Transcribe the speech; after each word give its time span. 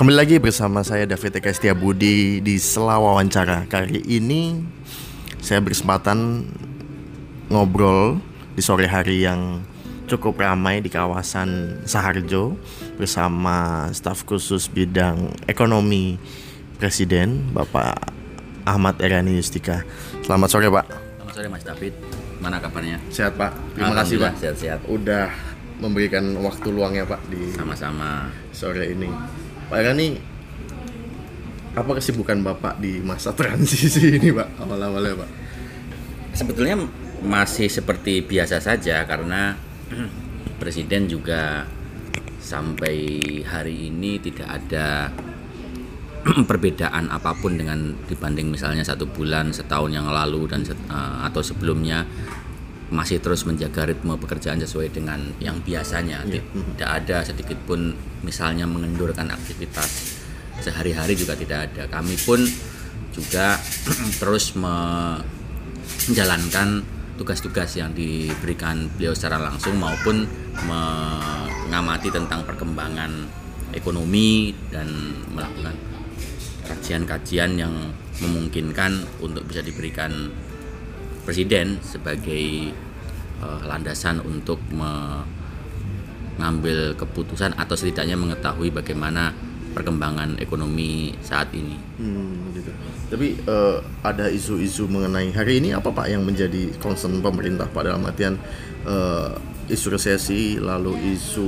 Kembali 0.00 0.16
lagi 0.16 0.40
bersama 0.40 0.80
saya 0.80 1.04
David 1.04 1.44
Eka 1.44 1.52
Setiabudi 1.52 2.40
di 2.40 2.56
Sela 2.56 2.96
Wawancara. 2.96 3.68
Kali 3.68 4.00
ini 4.08 4.56
saya 5.44 5.60
berkesempatan 5.60 6.48
ngobrol 7.52 8.16
di 8.56 8.64
sore 8.64 8.88
hari 8.88 9.28
yang 9.28 9.60
cukup 10.08 10.40
ramai 10.40 10.80
di 10.80 10.88
kawasan 10.88 11.84
Saharjo 11.84 12.56
bersama 12.96 13.92
staf 13.92 14.24
khusus 14.24 14.72
bidang 14.72 15.36
ekonomi 15.44 16.16
Presiden 16.80 17.52
Bapak 17.52 18.00
Ahmad 18.64 18.96
Erani 19.04 19.36
Yustika. 19.36 19.84
Selamat 20.24 20.48
sore 20.48 20.72
Pak. 20.72 20.96
Selamat 20.96 21.34
sore 21.36 21.48
Mas 21.52 21.64
David. 21.68 21.92
Mana 22.40 22.56
kabarnya? 22.56 22.96
Sehat 23.12 23.36
Pak. 23.36 23.52
Terima 23.76 23.92
kasih 23.92 24.16
Pak. 24.16 24.32
Sehat-sehat. 24.40 24.80
Udah 24.88 25.28
memberikan 25.76 26.24
waktu 26.40 26.72
luangnya 26.72 27.04
Pak 27.04 27.20
di 27.28 27.52
Sama-sama. 27.52 28.32
sore 28.56 28.96
ini. 28.96 29.39
Pak 29.70 29.78
Erani, 29.78 30.18
apa 31.78 31.90
kesibukan 31.94 32.42
Bapak 32.42 32.82
di 32.82 32.98
masa 32.98 33.30
transisi 33.38 34.18
ini 34.18 34.34
Pak? 34.34 34.66
Awal-awalnya 34.66 35.22
Pak. 35.22 35.30
Sebetulnya 36.34 36.74
masih 37.22 37.70
seperti 37.70 38.26
biasa 38.26 38.58
saja 38.58 39.06
karena 39.06 39.54
Presiden 40.60 41.06
juga 41.06 41.62
sampai 42.42 43.22
hari 43.46 43.94
ini 43.94 44.18
tidak 44.18 44.48
ada 44.50 45.14
perbedaan 46.50 47.06
apa 47.06 47.30
pun 47.38 47.54
dengan 47.54 47.94
dibanding 48.10 48.50
misalnya 48.50 48.82
satu 48.82 49.06
bulan 49.06 49.54
setahun 49.54 49.94
yang 49.94 50.10
lalu 50.10 50.50
dan 50.50 50.66
set- 50.66 50.82
eh, 50.90 51.18
atau 51.30 51.46
sebelumnya 51.46 52.02
masih 52.90 53.22
terus 53.22 53.46
menjaga 53.46 53.86
ritme 53.86 54.18
pekerjaan 54.18 54.58
sesuai 54.58 54.90
dengan 54.90 55.22
yang 55.38 55.62
biasanya. 55.62 56.26
Tidak 56.26 56.90
ada 56.90 57.22
sedikit 57.22 57.56
pun 57.64 57.94
misalnya 58.26 58.66
mengendurkan 58.66 59.30
aktivitas 59.30 60.20
sehari-hari 60.60 61.14
juga 61.16 61.38
tidak 61.38 61.70
ada. 61.70 61.86
Kami 61.88 62.18
pun 62.20 62.42
juga 63.14 63.56
terus 64.20 64.58
me- 64.58 65.22
menjalankan 66.10 66.82
tugas-tugas 67.20 67.76
yang 67.76 67.92
diberikan 67.92 68.88
beliau 68.96 69.12
secara 69.12 69.36
langsung 69.36 69.76
maupun 69.76 70.24
mengamati 70.64 72.08
tentang 72.08 72.48
perkembangan 72.48 73.28
ekonomi 73.76 74.56
dan 74.72 74.88
melakukan 75.28 75.76
kajian-kajian 76.64 77.60
yang 77.60 77.74
memungkinkan 78.24 79.04
untuk 79.20 79.44
bisa 79.44 79.60
diberikan 79.60 80.32
presiden 81.30 81.78
sebagai 81.78 82.74
eh, 83.38 83.60
landasan 83.62 84.18
untuk 84.26 84.58
mengambil 84.74 85.38
keputusan 86.98 87.54
atau 87.54 87.78
setidaknya 87.78 88.18
mengetahui 88.18 88.74
bagaimana 88.74 89.30
perkembangan 89.70 90.42
ekonomi 90.42 91.14
saat 91.22 91.54
ini. 91.54 91.78
Hmm, 92.02 92.50
gitu. 92.50 92.74
Tapi 93.14 93.38
eh, 93.38 93.78
ada 94.02 94.26
isu-isu 94.26 94.90
mengenai 94.90 95.30
hari 95.30 95.62
ini 95.62 95.70
apa 95.70 95.94
Pak 95.94 96.10
yang 96.10 96.26
menjadi 96.26 96.74
concern 96.82 97.22
pemerintah 97.22 97.70
Pak 97.70 97.86
dalam 97.86 98.02
artian 98.02 98.34
eh, 98.82 99.30
isu 99.70 99.94
resesi 99.94 100.58
lalu 100.58 101.14
isu 101.14 101.46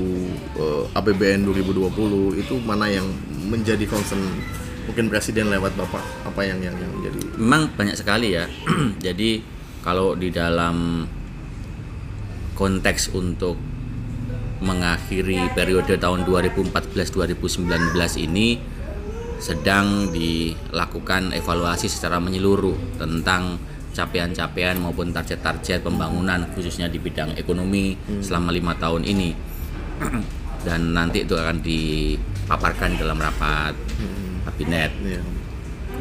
eh, 0.54 0.94
APBN 0.94 1.50
2020 1.50 2.38
itu 2.38 2.54
mana 2.62 2.86
yang 2.86 3.10
menjadi 3.50 3.82
concern 3.90 4.22
mungkin 4.86 5.10
presiden 5.10 5.50
lewat 5.50 5.74
Bapak 5.74 6.02
apa 6.26 6.40
yang 6.46 6.58
yang 6.62 6.74
yang 6.78 6.90
menjadi 6.90 7.18
Memang 7.38 7.70
banyak 7.74 7.96
sekali 7.98 8.38
ya. 8.38 8.46
Jadi 9.06 9.42
kalau 9.82 10.14
di 10.14 10.30
dalam 10.30 11.04
konteks 12.54 13.10
untuk 13.12 13.58
mengakhiri 14.62 15.50
periode 15.58 15.98
tahun 15.98 16.22
2014-2019 16.22 17.66
ini 18.22 18.62
sedang 19.42 20.14
dilakukan 20.14 21.34
evaluasi 21.34 21.90
secara 21.90 22.22
menyeluruh 22.22 22.94
tentang 22.94 23.58
capaian-capaian 23.90 24.78
maupun 24.78 25.10
target-target 25.10 25.82
pembangunan 25.82 26.46
khususnya 26.54 26.86
di 26.86 27.02
bidang 27.02 27.34
ekonomi 27.34 27.98
selama 28.22 28.54
lima 28.54 28.78
tahun 28.78 29.02
ini. 29.02 29.30
Dan 30.66 30.94
nanti 30.94 31.26
itu 31.26 31.34
akan 31.34 31.58
dipaparkan 31.58 32.94
dalam 32.94 33.18
rapat 33.18 33.74
kabinet. 34.46 34.94
Ya, 35.02 35.18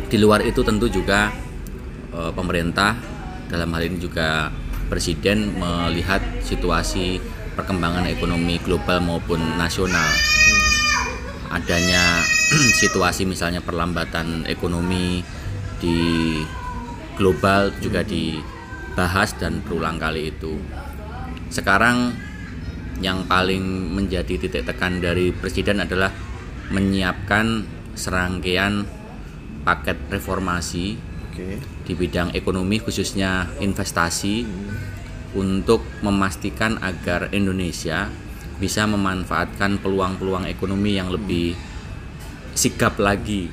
di 0.06 0.18
luar 0.22 0.46
itu 0.46 0.62
tentu 0.62 0.86
juga 0.86 1.34
eh, 2.14 2.32
pemerintah 2.32 3.11
dalam 3.52 3.68
hal 3.76 3.84
ini 3.84 4.00
juga 4.00 4.48
presiden 4.88 5.60
melihat 5.60 6.24
situasi 6.40 7.20
perkembangan 7.54 8.08
ekonomi 8.08 8.56
global 8.64 9.04
maupun 9.04 9.44
nasional. 9.60 10.08
Adanya 11.52 12.24
situasi 12.82 13.28
misalnya 13.28 13.60
perlambatan 13.60 14.48
ekonomi 14.48 15.20
di 15.84 16.00
global 17.20 17.76
juga 17.84 18.08
dibahas 18.08 19.36
dan 19.36 19.60
berulang 19.60 20.00
kali 20.00 20.32
itu. 20.32 20.56
Sekarang 21.52 22.16
yang 23.04 23.28
paling 23.28 23.92
menjadi 23.92 24.40
titik 24.40 24.64
tekan 24.64 25.04
dari 25.04 25.36
presiden 25.36 25.84
adalah 25.84 26.16
menyiapkan 26.72 27.68
serangkaian 28.00 28.88
paket 29.68 30.00
reformasi 30.08 31.11
oke. 31.32 31.48
Di 31.88 31.94
bidang 31.96 32.36
ekonomi 32.36 32.84
khususnya 32.84 33.48
investasi 33.64 34.44
untuk 35.32 35.80
memastikan 36.04 36.76
agar 36.84 37.32
Indonesia 37.32 38.12
bisa 38.60 38.84
memanfaatkan 38.86 39.80
peluang-peluang 39.80 40.46
ekonomi 40.52 41.00
yang 41.00 41.10
lebih 41.10 41.56
sigap 42.52 43.00
lagi 43.00 43.48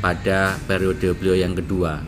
pada 0.00 0.56
periode 0.64 1.12
beliau 1.14 1.36
yang 1.36 1.52
kedua. 1.52 2.00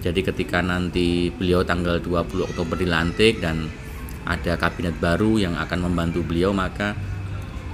Jadi 0.00 0.20
ketika 0.24 0.64
nanti 0.64 1.28
beliau 1.28 1.60
tanggal 1.62 2.00
20 2.00 2.48
Oktober 2.48 2.74
dilantik 2.80 3.44
dan 3.44 3.68
ada 4.24 4.56
kabinet 4.56 4.96
baru 4.98 5.40
yang 5.40 5.54
akan 5.56 5.90
membantu 5.90 6.24
beliau 6.24 6.52
maka 6.52 6.96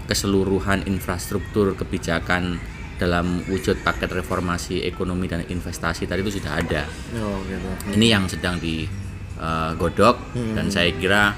keseluruhan 0.07 0.87
infrastruktur 0.87 1.75
kebijakan 1.75 2.63
dalam 2.97 3.45
wujud 3.49 3.85
paket 3.85 4.09
reformasi 4.09 4.81
ekonomi 4.89 5.29
dan 5.29 5.45
investasi 5.45 6.09
tadi 6.09 6.25
itu 6.25 6.41
sudah 6.41 6.53
ada. 6.57 6.83
oh 7.21 7.41
gitu 7.45 7.69
Ini 7.93 8.07
yang 8.17 8.25
sedang 8.29 8.57
digodok 8.57 10.17
dan 10.57 10.73
saya 10.73 10.91
kira 10.97 11.37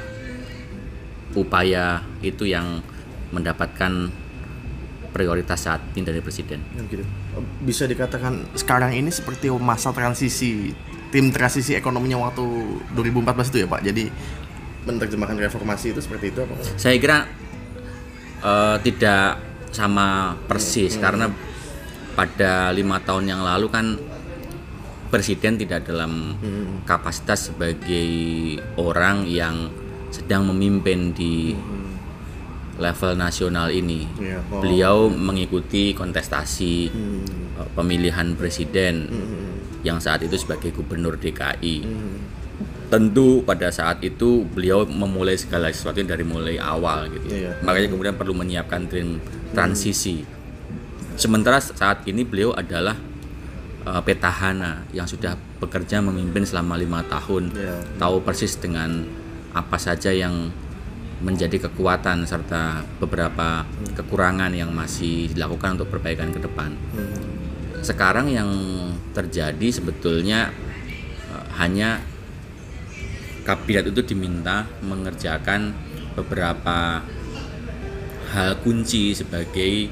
upaya 1.35 2.03
itu 2.23 2.47
yang 2.49 2.81
mendapatkan 3.35 4.09
prioritas 5.13 5.67
saat 5.67 5.83
ini 5.99 6.07
dari 6.07 6.21
presiden. 6.23 6.63
Gitu. 6.87 7.03
Bisa 7.65 7.85
dikatakan 7.91 8.55
sekarang 8.55 8.95
ini 8.95 9.11
seperti 9.11 9.51
masa 9.51 9.91
transisi 9.91 10.73
tim 11.09 11.33
transisi 11.33 11.73
ekonominya 11.73 12.21
waktu 12.29 12.45
2014 12.95 13.51
itu 13.51 13.59
ya 13.65 13.69
Pak. 13.69 13.81
Jadi 13.83 14.05
menerjemahkan 14.87 15.37
reformasi 15.37 15.97
itu 15.97 16.01
seperti 16.01 16.33
itu 16.33 16.45
apa? 16.45 16.55
Saya 16.79 16.97
kira 17.01 17.27
eh, 18.45 18.77
tidak 18.85 19.49
sama 19.73 20.37
persis 20.49 20.97
karena 20.97 21.29
pada 22.19 22.75
lima 22.75 22.99
tahun 22.99 23.31
yang 23.31 23.47
lalu 23.47 23.71
kan 23.71 23.95
presiden 25.07 25.55
tidak 25.55 25.87
dalam 25.87 26.35
kapasitas 26.83 27.55
sebagai 27.55 28.11
orang 28.75 29.23
yang 29.31 29.71
sedang 30.11 30.51
memimpin 30.51 31.15
di 31.15 31.55
level 32.79 33.19
nasional 33.19 33.69
ini. 33.75 34.07
Iya. 34.19 34.39
Oh. 34.49 34.63
Beliau 34.63 34.97
mengikuti 35.11 35.93
kontestasi 35.93 36.75
eh, 36.89 37.69
pemilihan 37.75 38.39
presiden 38.39 39.11
yang 39.83 39.99
saat 39.99 40.23
itu 40.25 40.39
sebagai 40.39 40.71
gubernur 40.75 41.19
DKI. 41.19 41.77
Tentu 42.89 43.45
pada 43.45 43.69
saat 43.69 44.01
itu 44.01 44.49
beliau 44.49 44.89
memulai 44.89 45.37
segala 45.37 45.69
sesuatu 45.69 46.01
dari 46.01 46.25
mulai 46.25 46.57
awal 46.57 47.13
gitu. 47.13 47.29
Iya. 47.29 47.61
Makanya 47.61 47.89
kemudian 47.93 48.17
perlu 48.17 48.33
menyiapkan 48.33 48.89
tim 48.89 49.21
transisi. 49.53 50.38
Sementara 51.19 51.59
saat 51.59 52.07
ini 52.07 52.23
beliau 52.23 52.55
adalah 52.55 52.95
eh, 53.83 54.03
petahana 54.07 54.87
yang 54.95 55.11
sudah 55.11 55.35
bekerja 55.59 55.99
memimpin 55.99 56.47
selama 56.47 56.79
lima 56.79 57.03
tahun, 57.11 57.51
Iya. 57.51 57.99
tahu 57.99 58.23
persis 58.23 58.55
dengan 58.55 59.03
apa 59.51 59.75
saja 59.75 60.15
yang 60.15 60.55
menjadi 61.19 61.67
kekuatan 61.67 62.23
serta 62.23 62.87
beberapa 63.03 63.67
kekurangan 63.99 64.55
yang 64.55 64.71
masih 64.71 65.27
dilakukan 65.35 65.75
untuk 65.75 65.91
perbaikan 65.91 66.31
ke 66.31 66.39
depan. 66.39 66.79
Sekarang 67.83 68.31
yang 68.31 68.51
terjadi 69.11 69.75
sebetulnya 69.75 70.55
eh, 71.35 71.47
hanya 71.59 71.99
kabinet 73.43 73.91
itu 73.91 74.15
diminta 74.15 74.71
mengerjakan 74.87 75.75
beberapa 76.15 77.03
hal 78.31 78.51
kunci 78.63 79.17
sebagai 79.17 79.89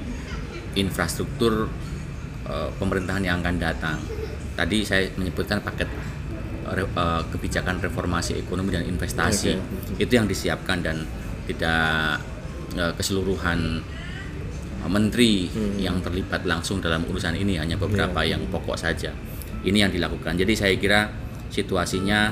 infrastruktur 0.77 1.67
eh, 2.47 2.71
pemerintahan 2.79 3.23
yang 3.25 3.41
akan 3.43 3.57
datang. 3.59 3.99
Tadi 4.57 4.85
saya 4.85 5.09
menyebutkan 5.17 5.61
paket 5.61 5.89
re- 6.73 6.89
eh, 6.89 7.23
kebijakan 7.33 7.81
reformasi 7.83 8.39
ekonomi 8.39 8.73
dan 8.73 8.85
investasi 8.87 9.53
itu 9.97 10.13
yang 10.13 10.29
disiapkan 10.29 10.81
dan 10.85 11.03
tidak 11.49 12.21
eh, 12.77 12.93
keseluruhan 12.95 13.83
menteri 14.87 15.51
yang 15.83 15.99
terlibat 15.99 16.47
langsung 16.47 16.79
dalam 16.79 17.03
urusan 17.11 17.35
ini 17.35 17.59
hanya 17.59 17.75
beberapa 17.75 18.23
yang 18.23 18.39
pokok 18.47 18.79
saja. 18.79 19.11
Ini 19.67 19.83
yang 19.83 19.91
dilakukan. 19.91 20.39
Jadi 20.39 20.55
saya 20.55 20.79
kira 20.79 21.11
situasinya 21.51 22.31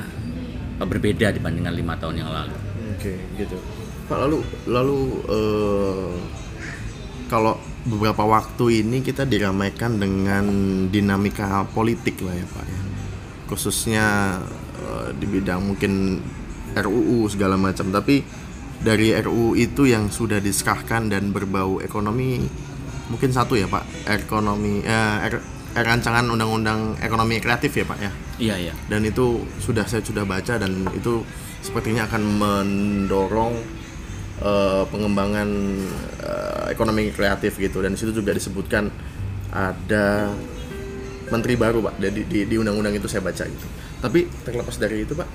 berbeda 0.78 1.34
dibandingkan 1.34 1.74
lima 1.74 1.98
tahun 1.98 2.22
yang 2.22 2.30
lalu. 2.30 2.54
Oke, 2.94 3.18
gitu. 3.34 3.58
Pak 4.06 4.18
lalu 4.22 4.38
lalu 4.70 4.98
eh, 5.26 6.14
kalau 7.26 7.58
beberapa 7.84 8.24
waktu 8.24 8.80
ini 8.80 9.04
kita 9.04 9.28
diramaikan 9.28 10.00
dengan 10.00 10.44
dinamika 10.88 11.68
politik 11.68 12.20
lah 12.24 12.32
ya 12.32 12.46
Pak 12.48 12.64
ya. 12.64 12.80
Khususnya 13.44 14.04
eh, 14.80 15.08
di 15.16 15.26
bidang 15.28 15.60
mungkin 15.60 16.20
RUU 16.74 17.28
segala 17.28 17.54
macam. 17.54 17.92
Tapi 17.92 18.24
dari 18.80 19.12
RUU 19.14 19.54
itu 19.54 19.84
yang 19.84 20.08
sudah 20.08 20.40
disahkan 20.40 21.08
dan 21.12 21.30
berbau 21.30 21.80
ekonomi 21.80 22.40
mungkin 23.04 23.30
satu 23.30 23.52
ya 23.52 23.68
Pak, 23.68 24.08
ekonomi 24.08 24.80
eh, 24.80 25.28
R- 25.28 25.44
rancangan 25.74 26.24
undang-undang 26.30 26.96
ekonomi 27.02 27.42
kreatif 27.42 27.74
ya 27.74 27.84
Pak 27.84 27.98
ya 27.98 28.10
Iya 28.34 28.54
iya. 28.70 28.74
dan 28.86 29.02
itu 29.02 29.42
sudah 29.58 29.82
saya 29.86 30.02
sudah 30.02 30.22
baca 30.22 30.54
dan 30.58 30.86
itu 30.94 31.22
sepertinya 31.60 32.06
akan 32.06 32.22
mendorong 32.38 33.54
eh, 34.42 34.84
pengembangan 34.88 35.48
eh, 36.22 36.64
ekonomi 36.74 37.12
kreatif 37.14 37.60
gitu. 37.60 37.84
Dan 37.84 37.94
di 37.94 37.98
situ 38.00 38.10
juga 38.10 38.34
disebutkan 38.34 38.90
ada 39.54 40.32
menteri 41.30 41.54
baru 41.54 41.84
pak. 41.84 41.94
Di, 42.00 42.22
di, 42.26 42.38
di 42.48 42.56
undang-undang 42.58 42.96
itu 42.96 43.06
saya 43.06 43.22
baca 43.22 43.44
gitu. 43.46 43.66
Tapi 44.02 44.26
terlepas 44.44 44.76
dari 44.80 45.04
itu 45.06 45.14
pak 45.14 45.28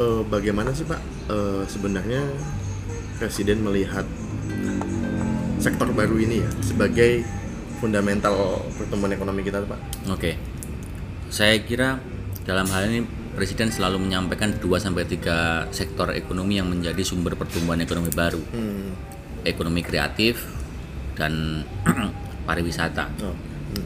eh, 0.00 0.22
bagaimana 0.28 0.72
sih 0.72 0.86
pak 0.86 1.00
eh, 1.30 1.62
sebenarnya 1.68 2.22
presiden 3.16 3.64
melihat 3.64 4.04
sektor 5.56 5.88
baru 5.90 6.20
ini 6.20 6.44
ya 6.44 6.50
sebagai 6.60 7.24
fundamental 7.80 8.64
pertumbuhan 8.76 9.16
ekonomi 9.16 9.40
kita 9.44 9.64
pak? 9.64 9.80
Oke. 10.12 10.36
Saya 11.32 11.58
kira 11.64 11.98
dalam 12.46 12.68
hal 12.70 12.86
ini 12.88 13.02
Presiden 13.36 13.68
selalu 13.68 14.00
menyampaikan 14.08 14.56
2 14.56 14.64
sampai 14.80 15.04
3 15.04 15.68
sektor 15.68 16.08
ekonomi 16.16 16.56
yang 16.56 16.72
menjadi 16.72 17.04
sumber 17.04 17.36
pertumbuhan 17.36 17.76
ekonomi 17.84 18.08
baru. 18.08 18.40
Ekonomi 19.44 19.84
kreatif 19.84 20.40
dan 21.12 21.60
pariwisata. 22.48 23.12
Oh. 23.20 23.36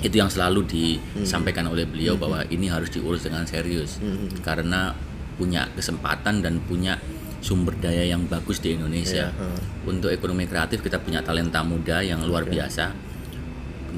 Itu 0.07 0.23
yang 0.23 0.31
selalu 0.31 0.71
disampaikan 0.71 1.67
oleh 1.67 1.83
beliau 1.83 2.15
bahwa 2.15 2.47
ini 2.47 2.71
harus 2.71 2.95
diurus 2.95 3.27
dengan 3.27 3.43
serius 3.43 3.99
karena 4.47 4.95
punya 5.35 5.67
kesempatan 5.75 6.47
dan 6.47 6.63
punya 6.63 7.01
sumber 7.41 7.73
daya 7.81 8.07
yang 8.07 8.31
bagus 8.31 8.63
di 8.63 8.79
Indonesia. 8.79 9.35
Untuk 9.83 10.15
ekonomi 10.15 10.47
kreatif 10.47 10.85
kita 10.85 11.03
punya 11.03 11.27
talenta 11.27 11.67
muda 11.67 12.05
yang 12.07 12.23
luar 12.23 12.47
biasa. 12.47 12.95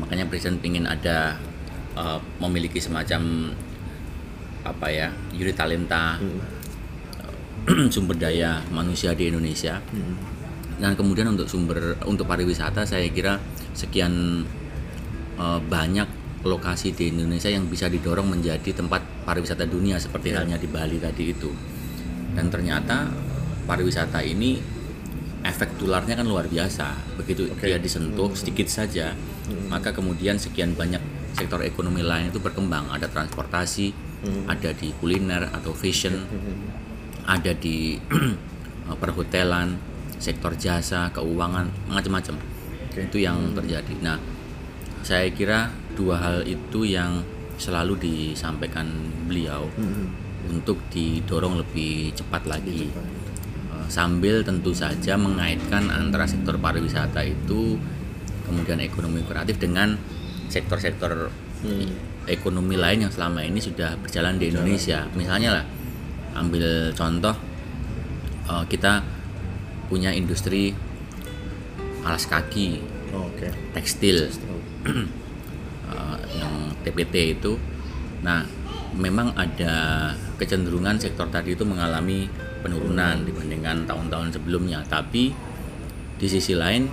Makanya 0.01 0.25
Presiden 0.33 0.57
ingin 0.65 0.89
ada 0.89 1.37
uh, 1.99 2.17
memiliki 2.41 2.81
semacam 2.81 3.53
apa 4.63 4.87
ya, 4.91 5.09
unit 5.35 5.55
talenta 5.55 6.19
sumber 7.95 8.17
daya 8.19 8.63
manusia 8.71 9.15
di 9.15 9.31
Indonesia. 9.31 9.79
Dan 10.83 10.99
kemudian 10.99 11.31
untuk 11.31 11.47
sumber 11.47 11.95
untuk 12.09 12.27
pariwisata 12.27 12.83
saya 12.83 13.07
kira 13.11 13.39
sekian 13.71 14.43
uh, 15.39 15.61
banyak 15.63 16.09
lokasi 16.43 16.91
di 16.91 17.15
Indonesia 17.15 17.47
yang 17.47 17.71
bisa 17.71 17.87
didorong 17.87 18.27
menjadi 18.27 18.75
tempat 18.75 19.03
pariwisata 19.23 19.63
dunia 19.63 19.95
seperti 20.03 20.35
halnya 20.35 20.59
di 20.59 20.67
Bali 20.67 20.99
tadi 20.99 21.31
itu. 21.31 21.51
Dan 22.35 22.51
ternyata 22.51 23.07
pariwisata 23.63 24.19
ini 24.27 24.59
efek 25.47 25.79
tularnya 25.79 26.19
kan 26.19 26.27
luar 26.27 26.51
biasa. 26.51 27.15
Begitu 27.19 27.47
dia 27.63 27.79
disentuh 27.79 28.35
sedikit 28.35 28.67
saja, 28.67 29.15
maka 29.71 29.95
kemudian 29.95 30.39
sekian 30.39 30.75
banyak 30.75 31.03
sektor 31.39 31.63
ekonomi 31.63 32.03
lain 32.03 32.35
itu 32.35 32.43
berkembang. 32.43 32.91
Ada 32.91 33.07
transportasi, 33.07 33.95
ada 34.47 34.71
di 34.71 34.95
kuliner 35.03 35.51
atau 35.51 35.75
fashion, 35.75 36.15
ada 37.27 37.53
di 37.55 37.99
eh, 38.89 38.97
perhotelan, 38.99 39.75
sektor 40.23 40.55
jasa, 40.55 41.11
keuangan, 41.11 41.67
macam-macam. 41.91 42.39
Itu 42.95 43.19
yang 43.19 43.57
terjadi. 43.57 43.95
Nah, 44.05 44.19
saya 45.03 45.27
kira 45.33 45.73
dua 45.99 46.21
hal 46.23 46.37
itu 46.47 46.87
yang 46.87 47.25
selalu 47.59 47.99
disampaikan 47.99 48.87
beliau 49.27 49.67
untuk 50.51 50.79
didorong 50.91 51.59
lebih 51.63 52.15
cepat 52.15 52.47
lagi. 52.47 52.91
Eh, 52.91 53.87
Sambil 53.91 54.47
tentu 54.47 54.71
saja 54.71 55.19
mengaitkan 55.19 55.91
antara 55.91 56.25
sektor 56.31 56.57
pariwisata 56.63 57.27
itu 57.27 57.77
kemudian 58.47 58.79
ekonomi 58.83 59.23
kreatif 59.27 59.59
dengan 59.59 59.99
sektor-sektor 60.51 61.31
ekonomi 62.27 62.79
lain 62.79 63.09
yang 63.09 63.13
selama 63.13 63.43
ini 63.43 63.59
sudah 63.59 63.99
berjalan 63.99 64.39
di 64.39 64.51
Indonesia. 64.53 65.07
Misalnya 65.15 65.61
lah, 65.61 65.65
ambil 66.39 66.95
contoh 66.95 67.35
eh, 68.51 68.65
kita 68.71 69.03
punya 69.91 70.15
industri 70.15 70.73
alas 72.03 72.27
kaki, 72.27 72.93
Oh, 73.13 73.29
tekstil, 73.77 74.25
eh, 74.89 76.17
yang 76.41 76.73
TPT 76.81 77.37
itu. 77.37 77.61
Nah, 78.25 78.41
memang 78.97 79.37
ada 79.37 80.09
kecenderungan 80.41 80.97
sektor 80.97 81.29
tadi 81.29 81.53
itu 81.53 81.61
mengalami 81.69 82.25
penurunan 82.65 83.21
dibandingkan 83.29 83.85
tahun-tahun 83.85 84.41
sebelumnya. 84.41 84.81
Tapi 84.89 85.29
di 86.17 86.27
sisi 86.27 86.57
lain 86.57 86.89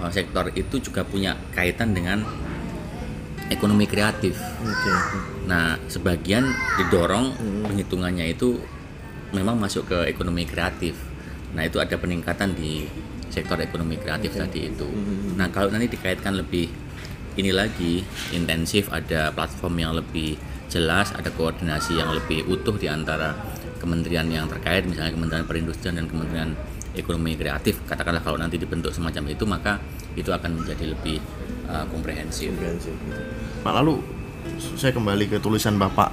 eh, 0.00 0.10
sektor 0.16 0.48
itu 0.56 0.80
juga 0.80 1.04
punya 1.04 1.36
kaitan 1.52 1.92
dengan 1.92 2.24
ekonomi 3.52 3.84
kreatif. 3.84 4.36
Oke. 4.64 4.92
Nah, 5.44 5.76
sebagian 5.88 6.48
didorong 6.80 7.36
penghitungannya 7.68 8.32
itu 8.32 8.60
memang 9.36 9.58
masuk 9.60 9.90
ke 9.90 9.98
ekonomi 10.08 10.48
kreatif. 10.48 10.96
Nah, 11.52 11.66
itu 11.66 11.78
ada 11.82 11.98
peningkatan 11.98 12.56
di 12.56 12.86
sektor 13.28 13.58
ekonomi 13.58 13.98
kreatif 13.98 14.38
tadi 14.38 14.70
itu. 14.70 14.86
Nah, 15.34 15.50
kalau 15.50 15.74
nanti 15.74 15.90
dikaitkan 15.90 16.38
lebih 16.38 16.70
ini 17.34 17.50
lagi 17.50 18.06
intensif, 18.30 18.94
ada 18.94 19.34
platform 19.34 19.74
yang 19.82 19.92
lebih 19.98 20.38
jelas, 20.70 21.10
ada 21.10 21.34
koordinasi 21.34 21.98
yang 21.98 22.14
lebih 22.14 22.46
utuh 22.46 22.78
di 22.78 22.86
antara 22.86 23.34
kementerian 23.82 24.26
yang 24.30 24.46
terkait, 24.46 24.86
misalnya 24.86 25.12
Kementerian 25.12 25.44
Perindustrian 25.44 25.98
dan 25.98 26.06
Kementerian 26.06 26.54
Ekonomi 26.94 27.34
Kreatif. 27.34 27.82
Katakanlah 27.84 28.22
kalau 28.22 28.38
nanti 28.38 28.54
dibentuk 28.56 28.94
semacam 28.94 29.34
itu, 29.34 29.44
maka 29.44 29.82
itu 30.14 30.30
akan 30.30 30.62
menjadi 30.62 30.94
lebih 30.94 31.18
uh, 31.66 31.84
komprehensif. 31.90 32.54
Komprehensif, 32.54 32.94
gitu. 32.94 33.22
Pak 33.64 33.72
lalu 33.74 33.96
saya 34.76 34.92
kembali 34.92 35.24
ke 35.26 35.36
tulisan 35.40 35.74
Bapak 35.74 36.12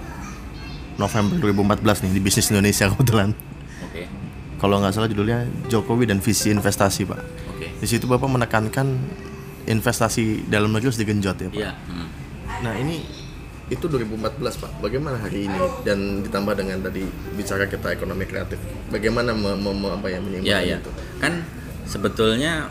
November 0.96 1.36
2014 1.41 2.08
nih 2.08 2.12
di 2.13 2.22
Bisnis 2.22 2.48
Indonesia 2.48 2.88
kebetulan. 2.88 3.36
Oke, 3.84 4.08
Kalau 4.55 4.79
nggak 4.79 4.93
salah 4.93 5.08
judulnya 5.08 5.43
Jokowi 5.67 6.05
dan 6.05 6.20
visi 6.20 6.48
investasi 6.50 7.03
Pak. 7.03 7.20
oke. 7.50 7.67
Di 7.75 7.88
situ 7.88 8.05
Bapak 8.05 8.29
menekankan 8.29 8.88
investasi 9.63 10.48
dalam 10.48 10.72
negeri 10.72 10.89
harus 10.89 10.98
digenjot 10.98 11.38
ya 11.38 11.50
Pak. 11.50 11.58
Iya. 11.58 11.72
hmm. 11.75 12.08
Nah 12.62 12.74
ini 12.77 13.03
itu 13.67 13.84
2014 13.84 14.39
Pak. 14.58 14.72
Bagaimana 14.79 15.17
hari 15.17 15.48
ini 15.48 15.58
dan 15.81 15.98
ditambah 16.22 16.53
dengan 16.55 16.79
tadi 16.81 17.03
bicara 17.34 17.65
kita 17.65 17.91
ekonomi 17.91 18.24
kreatif. 18.24 18.60
Bagaimana 18.88 19.31
me, 19.34 19.55
me- 19.55 19.72
me- 19.74 19.91
apa 19.91 20.08
ya 20.08 20.20
menyeimbangkan 20.20 20.63
Ya, 20.63 20.63
ya. 20.63 20.77
itu? 20.79 20.91
Kan 21.20 21.43
sebetulnya 21.84 22.67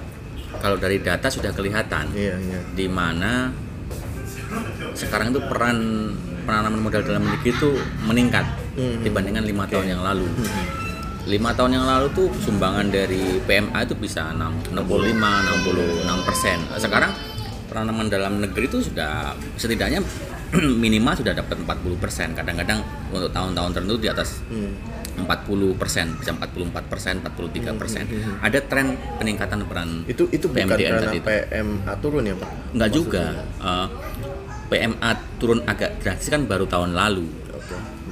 kalau 0.56 0.76
dari 0.76 0.98
data 0.98 1.26
sudah 1.26 1.52
kelihatan 1.52 2.10
Iya 2.12 2.36
iya. 2.36 2.60
di 2.70 2.86
mana 2.86 3.48
sekarang 4.94 5.32
itu 5.32 5.40
peran 5.46 5.78
penanaman 6.44 6.80
modal 6.82 7.02
dalam 7.06 7.24
negeri 7.24 7.50
itu 7.54 7.70
meningkat 8.04 8.46
dibandingkan 9.04 9.44
lima 9.44 9.64
tahun 9.70 9.86
yang 9.96 10.02
lalu. 10.02 10.26
Lima 11.28 11.52
tahun 11.52 11.76
yang 11.76 11.86
lalu 11.86 12.06
tuh 12.16 12.28
sumbangan 12.42 12.88
dari 12.88 13.38
PMA 13.44 13.84
itu 13.84 13.94
bisa 13.94 14.32
6, 14.32 14.72
65, 14.72 15.20
66 15.20 16.26
persen. 16.26 16.58
Sekarang 16.80 17.12
penanaman 17.70 18.08
dalam 18.10 18.40
negeri 18.40 18.66
itu 18.66 18.82
sudah 18.82 19.36
setidaknya 19.54 20.00
minimal 20.82 21.14
sudah 21.14 21.36
dapat 21.36 21.60
40 21.60 22.02
persen. 22.02 22.32
Kadang-kadang 22.34 22.82
untuk 23.14 23.30
tahun-tahun 23.30 23.70
tertentu 23.76 23.96
di 24.00 24.08
atas 24.10 24.42
40 25.20 25.28
persen, 25.76 26.16
bisa 26.16 26.32
44 26.34 26.90
persen, 26.90 27.14
43 27.22 27.76
persen. 27.78 28.04
Ada 28.40 28.58
tren 28.64 28.96
peningkatan 29.20 29.68
peran 29.68 30.08
Itu 30.08 30.26
itu 30.32 30.48
bukan 30.48 30.66
PMDN 30.66 30.92
karena. 30.98 31.12
PMA 31.20 31.92
turun 32.00 32.24
ya 32.26 32.34
Pak? 32.34 32.50
Enggak 32.74 32.90
juga. 32.90 33.24
Eh, 33.60 33.86
PMA 34.70 35.10
turun 35.42 35.60
agak 35.66 35.98
drastis 35.98 36.30
kan 36.30 36.46
baru 36.46 36.64
tahun 36.64 36.94
lalu. 36.94 37.26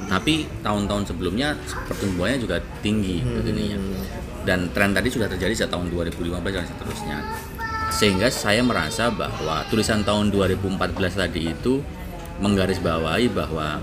Tapi 0.09 0.49
tahun-tahun 0.65 1.15
sebelumnya 1.15 1.55
pertumbuhannya 1.87 2.39
juga 2.43 2.59
tinggi 2.83 3.23
begininya. 3.23 3.79
Dan 4.43 4.73
tren 4.73 4.91
tadi 4.97 5.13
sudah 5.13 5.29
terjadi 5.31 5.55
sejak 5.55 5.71
tahun 5.77 5.93
2015 5.93 6.35
dan 6.41 6.67
seterusnya. 6.67 7.19
Sehingga 7.93 8.29
saya 8.33 8.61
merasa 8.65 9.13
bahwa 9.13 9.65
tulisan 9.69 10.03
tahun 10.03 10.33
2014 10.35 11.15
tadi 11.15 11.53
itu 11.53 11.81
menggarisbawahi 12.41 13.29
bahwa 13.33 13.81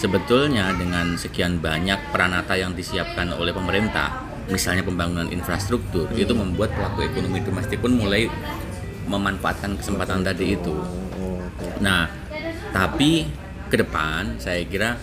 sebetulnya 0.00 0.72
dengan 0.76 1.18
sekian 1.20 1.60
banyak 1.60 1.98
peranata 2.08 2.56
yang 2.56 2.72
disiapkan 2.72 3.32
oleh 3.36 3.52
pemerintah, 3.52 4.24
misalnya 4.48 4.86
pembangunan 4.86 5.28
infrastruktur, 5.28 6.08
itu 6.16 6.32
membuat 6.32 6.72
pelaku 6.72 7.04
ekonomi 7.04 7.44
domestik 7.44 7.84
pun 7.84 8.00
mulai 8.00 8.30
memanfaatkan 9.10 9.76
kesempatan 9.76 10.24
tadi 10.24 10.56
itu. 10.56 10.74
Nah, 11.80 12.08
tapi 12.70 13.26
ke 13.70 13.76
depan 13.78 14.38
saya 14.42 14.62
kira 14.66 14.98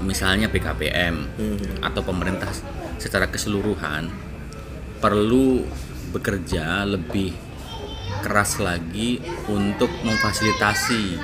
misalnya 0.00 0.48
BKPM 0.48 1.16
atau 1.82 2.00
pemerintah 2.04 2.48
secara 2.96 3.28
keseluruhan 3.28 4.08
perlu 5.02 5.66
bekerja 6.14 6.88
lebih 6.88 7.34
keras 8.22 8.58
lagi 8.62 9.20
untuk 9.50 9.90
memfasilitasi 10.02 11.18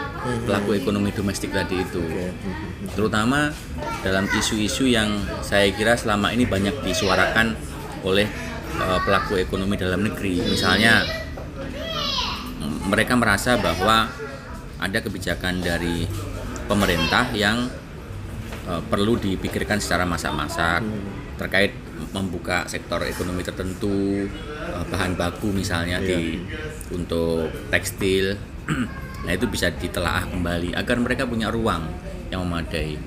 pelaku 0.47 0.77
ekonomi 0.77 1.15
domestik 1.15 1.55
tadi 1.55 1.83
itu. 1.83 2.03
Terutama 2.93 3.51
dalam 4.03 4.27
isu-isu 4.31 4.91
yang 4.91 5.23
saya 5.43 5.71
kira 5.73 5.95
selama 5.99 6.35
ini 6.35 6.47
banyak 6.47 6.83
disuarakan 6.83 7.55
oleh 8.03 8.27
uh, 8.79 8.99
pelaku 9.03 9.39
ekonomi 9.39 9.79
dalam 9.79 10.03
negeri. 10.07 10.43
Misalnya 10.43 11.22
mereka 12.87 13.15
merasa 13.15 13.55
bahwa 13.59 14.11
ada 14.83 14.99
kebijakan 14.99 15.63
dari 15.63 16.07
pemerintah 16.67 17.31
yang 17.31 17.71
uh, 18.67 18.83
perlu 18.83 19.15
dipikirkan 19.19 19.79
secara 19.79 20.03
masak-masak 20.03 20.83
terkait 21.39 21.75
membuka 22.11 22.67
sektor 22.67 23.03
ekonomi 23.07 23.47
tertentu 23.47 24.27
uh, 24.75 24.85
bahan 24.91 25.15
baku 25.15 25.55
misalnya 25.55 26.03
di 26.03 26.43
untuk 26.91 27.51
tekstil. 27.71 28.39
Nah 29.23 29.39
itu 29.39 29.47
bisa 29.47 29.71
ditelaah 29.71 30.27
kembali 30.35 30.75
agar 30.75 30.99
mereka 30.99 31.23
punya 31.31 31.47
ruang 31.47 31.87
yang 32.27 32.43
memadai. 32.43 32.99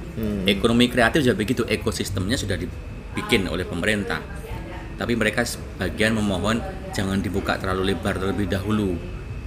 Ekonomi 0.47 0.87
kreatif 0.87 1.27
juga 1.27 1.35
begitu 1.35 1.67
ekosistemnya 1.67 2.39
sudah 2.39 2.55
dibikin 2.55 3.51
oleh 3.51 3.67
pemerintah. 3.67 4.23
Tapi 4.95 5.11
mereka 5.19 5.43
sebagian 5.43 6.15
memohon 6.15 6.63
jangan 6.95 7.19
dibuka 7.19 7.59
terlalu 7.59 7.91
lebar 7.91 8.15
terlebih 8.15 8.47
dahulu 8.47 8.95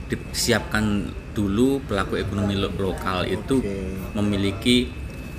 disiapkan 0.08 1.12
dulu 1.36 1.84
pelaku 1.84 2.18
ekonomi 2.18 2.56
lo- 2.56 2.72
lokal 2.74 3.28
itu 3.28 3.60
memiliki 4.16 4.88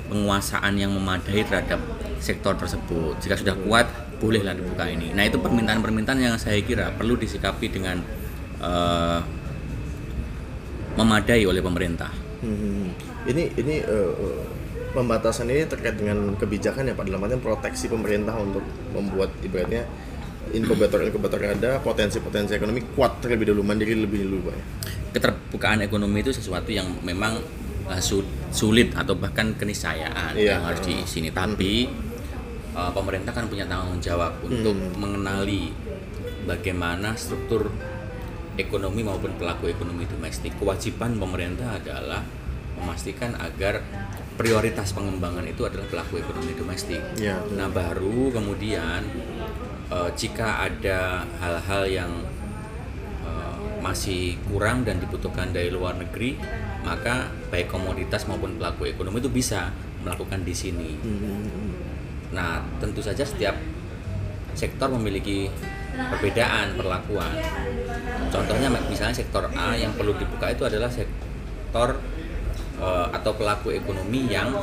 penguasaan 0.10 0.78
yang 0.78 0.94
memadai 0.94 1.46
terhadap 1.46 1.82
sektor 2.22 2.58
tersebut. 2.58 3.18
Jika 3.22 3.36
sudah 3.38 3.56
kuat 3.66 3.88
bolehlah 4.20 4.54
dibuka 4.54 4.86
ini. 4.90 5.16
Nah 5.16 5.26
itu 5.26 5.40
permintaan-permintaan 5.40 6.20
yang 6.20 6.36
saya 6.36 6.60
kira 6.62 6.92
perlu 6.94 7.16
disikapi 7.16 7.72
dengan 7.72 8.04
eh, 8.60 9.20
memadai 11.00 11.48
oleh 11.48 11.64
pemerintah. 11.64 12.12
Hmm. 12.44 12.92
Ini 13.28 13.44
ini 13.56 13.76
eh, 13.80 14.12
pembatasan 14.92 15.48
ini 15.48 15.64
terkait 15.70 15.96
dengan 15.96 16.34
kebijakan 16.36 16.90
ya 16.90 16.94
Pak 16.98 17.06
dalam 17.08 17.24
artian 17.24 17.42
proteksi 17.42 17.88
pemerintah 17.88 18.36
untuk 18.36 18.66
membuat 18.92 19.32
ibaratnya 19.46 19.86
inkubator 20.52 21.00
inkubator 21.02 21.40
ada 21.42 21.78
potensi-potensi 21.78 22.52
ekonomi 22.52 22.82
kuat 22.90 23.20
terlebih 23.20 23.50
dahulu 23.50 23.64
mandiri 23.64 23.94
lebih 23.94 24.20
dulu 24.24 24.38
Pak. 24.44 24.54
ya. 24.54 24.64
keterbukaan 25.10 25.80
ekonomi 25.82 26.20
itu 26.20 26.32
sesuatu 26.32 26.70
yang 26.70 26.86
memang 27.02 27.42
uh, 27.86 27.98
su- 28.00 28.22
sulit 28.50 28.94
atau 28.94 29.14
bahkan 29.14 29.54
keniscayaan 29.54 30.34
Iya. 30.34 30.58
yang 30.58 30.62
harus 30.64 30.82
di 30.82 30.96
sini 31.04 31.30
tapi 31.30 31.90
uh, 32.72 32.90
pemerintah 32.90 33.32
kan 33.32 33.46
punya 33.46 33.66
tanggung 33.66 33.98
jawab 34.00 34.38
untuk 34.42 34.74
mengenali 34.96 35.74
bagaimana 36.44 37.14
struktur 37.14 37.70
ekonomi 38.56 39.02
maupun 39.02 39.34
pelaku 39.34 39.68
ekonomi 39.68 40.06
domestik 40.06 40.54
kewajiban 40.56 41.16
pemerintah 41.16 41.76
adalah 41.76 42.22
memastikan 42.76 43.36
agar 43.36 43.82
prioritas 44.36 44.92
pengembangan 44.92 45.44
itu 45.44 45.64
adalah 45.64 45.84
pelaku 45.86 46.18
ekonomi 46.18 46.54
domestik 46.54 47.02
Iya. 47.16 47.44
Nah 47.52 47.68
baru 47.68 48.32
kemudian 48.32 49.04
eh, 49.90 50.10
jika 50.16 50.70
ada 50.70 51.26
hal-hal 51.42 51.84
yang 51.90 52.12
eh, 53.26 53.56
masih 53.82 54.38
kurang 54.50 54.86
dan 54.86 55.02
dibutuhkan 55.02 55.50
dari 55.50 55.74
luar 55.74 55.98
negeri, 55.98 56.38
maka 56.86 57.30
baik 57.50 57.68
komoditas 57.68 58.26
maupun 58.30 58.56
pelaku 58.56 58.88
ekonomi 58.88 59.20
itu 59.20 59.32
bisa 59.32 59.74
melakukan 60.06 60.46
di 60.48 60.56
sini. 60.56 60.90
Nah 62.32 62.64
tentu 62.80 63.04
saja 63.04 63.26
setiap 63.26 63.58
sektor 64.56 64.88
memiliki 64.92 65.52
perbedaan 65.96 66.78
perlakuan. 66.80 67.36
Contohnya 68.30 68.70
misalnya 68.88 69.16
sektor 69.16 69.50
A 69.58 69.76
yang 69.76 69.92
perlu 69.98 70.16
dibuka 70.16 70.54
itu 70.54 70.64
adalah 70.64 70.88
sektor 70.88 72.00
eh, 72.80 73.08
atau 73.12 73.32
pelaku 73.36 73.76
ekonomi 73.76 74.30
yang 74.30 74.54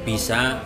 bisa 0.00 0.64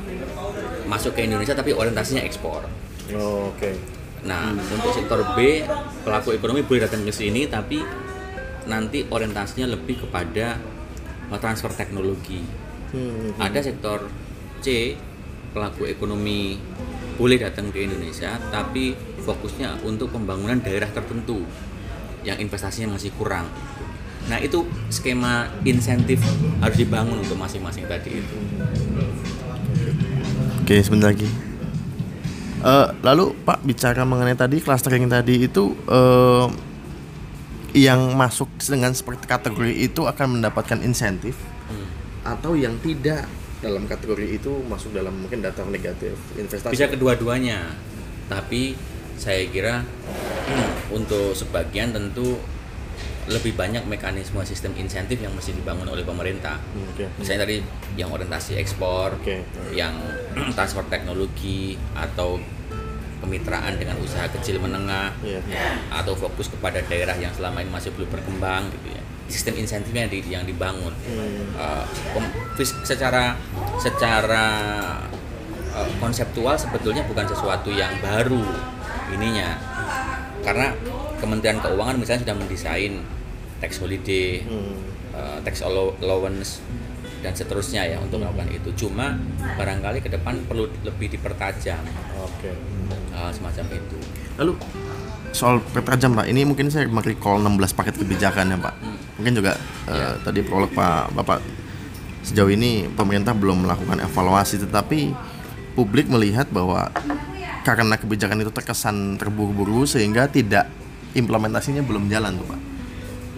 masuk 0.86 1.18
ke 1.18 1.26
Indonesia 1.26 1.56
tapi 1.56 1.74
orientasinya 1.74 2.22
ekspor. 2.22 2.64
Oh, 3.12 3.52
Oke. 3.52 3.76
Nah, 4.24 4.56
untuk 4.56 4.96
sektor 4.96 5.20
B, 5.36 5.60
pelaku 6.00 6.32
ekonomi 6.32 6.64
boleh 6.64 6.88
datang 6.88 7.04
ke 7.04 7.12
sini 7.12 7.44
tapi 7.44 7.84
nanti 8.64 9.04
orientasinya 9.04 9.68
lebih 9.76 10.08
kepada 10.08 10.56
uh, 11.28 11.36
transfer 11.36 11.68
teknologi. 11.76 12.40
Hmm. 12.96 13.36
Ada 13.36 13.60
sektor 13.60 14.08
C, 14.64 14.96
pelaku 15.52 15.84
ekonomi 15.84 16.56
boleh 17.20 17.36
datang 17.36 17.70
ke 17.70 17.84
Indonesia 17.84 18.34
tapi 18.50 18.96
fokusnya 19.22 19.86
untuk 19.86 20.10
pembangunan 20.10 20.58
daerah 20.58 20.88
tertentu 20.90 21.44
yang 22.24 22.40
investasinya 22.40 22.96
masih 22.96 23.12
kurang. 23.14 23.44
Nah, 24.24 24.40
itu 24.40 24.64
skema 24.88 25.52
insentif 25.68 26.16
harus 26.64 26.80
dibangun 26.80 27.20
untuk 27.20 27.36
masing-masing 27.36 27.84
tadi 27.84 28.24
itu. 28.24 28.36
Oke, 30.64 30.80
sebentar 30.80 31.12
lagi. 31.12 31.28
Eh, 32.64 32.88
lalu 33.04 33.36
Pak 33.44 33.60
bicara 33.60 34.08
mengenai 34.08 34.32
tadi 34.32 34.56
clustering 34.56 35.04
tadi 35.04 35.44
itu 35.44 35.76
eh, 35.84 36.46
yang 37.76 38.16
masuk 38.16 38.48
dengan 38.56 38.96
seperti 38.96 39.28
kategori 39.28 39.72
itu 39.84 40.08
akan 40.08 40.40
mendapatkan 40.40 40.80
insentif 40.80 41.36
Hmm. 41.64 41.88
atau 42.28 42.52
yang 42.52 42.76
tidak 42.84 43.24
dalam 43.64 43.88
kategori 43.88 44.36
itu 44.36 44.52
masuk 44.68 44.92
dalam 44.92 45.16
mungkin 45.16 45.40
data 45.40 45.64
negatif 45.64 46.12
investasi. 46.36 46.76
bisa 46.76 46.92
kedua-duanya 46.92 47.72
tapi 48.28 48.76
saya 49.16 49.48
kira 49.48 49.80
untuk 50.92 51.32
sebagian 51.32 51.96
tentu 51.96 52.36
lebih 53.26 53.52
banyak 53.52 53.84
mekanisme 53.84 54.36
sistem 54.42 54.72
insentif 54.74 55.16
yang 55.16 55.32
mesti 55.32 55.52
dibangun 55.52 55.86
oleh 55.86 56.02
pemerintah 56.02 56.60
Hmm, 56.70 56.84
Oke. 56.88 57.08
misalnya 57.16 57.42
tadi 57.42 57.56
yang 57.94 58.08
orientasi 58.08 58.54
ekspor 58.54 59.16
Oke. 59.16 59.40
yang 59.70 59.96
transfer 60.52 60.84
teknologi 60.86 61.74
atau 61.92 62.36
kemitraan 63.18 63.74
dengan 63.74 63.96
usaha 63.98 64.28
kecil 64.28 64.58
menengah 64.58 65.16
Iya. 65.18 65.40
atau 65.90 66.12
fokus 66.12 66.46
kepada 66.46 66.82
daerah 66.82 67.16
yang 67.16 67.32
selama 67.32 67.58
ini 67.58 67.70
masih 67.70 67.88
belum 67.90 68.10
berkembang 68.10 68.68
gitu 68.70 68.92
ya 68.92 69.02
sistem 69.24 69.56
insentifnya 69.56 70.04
yang, 70.04 70.12
di- 70.12 70.28
yang 70.30 70.44
dibangun 70.44 70.92
Hmm. 71.08 71.56
Uh, 71.56 71.84
secara 72.84 73.40
secara 73.78 74.44
uh, 75.72 75.88
konseptual 75.96 76.52
sebetulnya 76.54 77.00
bukan 77.04 77.24
sesuatu 77.24 77.72
yang 77.72 77.96
baru 77.98 78.44
ininya 79.10 79.56
karena 80.40 80.76
Kementerian 81.18 81.58
Keuangan 81.58 81.96
misalnya 81.96 82.20
sudah 82.28 82.36
mendesain 82.36 82.92
tax 83.58 83.80
holiday, 83.80 84.44
Hmm. 84.44 84.74
uh, 85.14 85.38
tax 85.40 85.62
allow- 85.62 85.94
allowance 85.98 86.60
dan 87.20 87.32
seterusnya 87.32 87.86
ya 87.86 87.96
untuk 87.96 88.20
melakukan 88.20 88.52
itu. 88.52 88.86
Cuma 88.86 89.16
barangkali 89.40 90.04
ke 90.04 90.12
depan 90.12 90.44
perlu 90.44 90.68
lebih 90.84 91.08
dipertajam 91.10 91.80
Oke. 92.20 92.52
uh, 93.10 93.32
semacam 93.32 93.64
itu. 93.72 93.96
Lalu 94.36 94.52
soal 95.32 95.58
pertajam 95.64 96.14
Pak, 96.14 96.26
ini 96.28 96.44
mungkin 96.44 96.68
saya 96.68 96.84
merecall 96.86 97.40
16 97.40 97.72
paket 97.72 97.94
kebijakan 97.96 98.54
ya 98.54 98.58
Pak. 98.60 98.74
Mungkin 99.14 99.32
juga 99.34 99.54
eh, 99.86 100.14
tadi 100.22 100.42
prolog 100.42 100.70
Pak 100.70 101.14
Bapak 101.14 101.38
sejauh 102.22 102.50
ini 102.50 102.86
pemerintah 102.88 103.30
belum 103.30 103.62
melakukan 103.62 104.00
evaluasi 104.00 104.58
tetapi 104.58 105.14
publik 105.74 106.06
melihat 106.06 106.48
bahwa 106.50 106.90
karena 107.62 107.94
kebijakan 107.94 108.42
itu 108.42 108.50
terkesan 108.50 109.18
terburu-buru 109.18 109.84
sehingga 109.84 110.26
tidak 110.26 110.66
implementasinya 111.14 111.82
belum 111.86 112.10
jalan 112.10 112.36
tuh 112.36 112.46
Pak. 112.50 112.60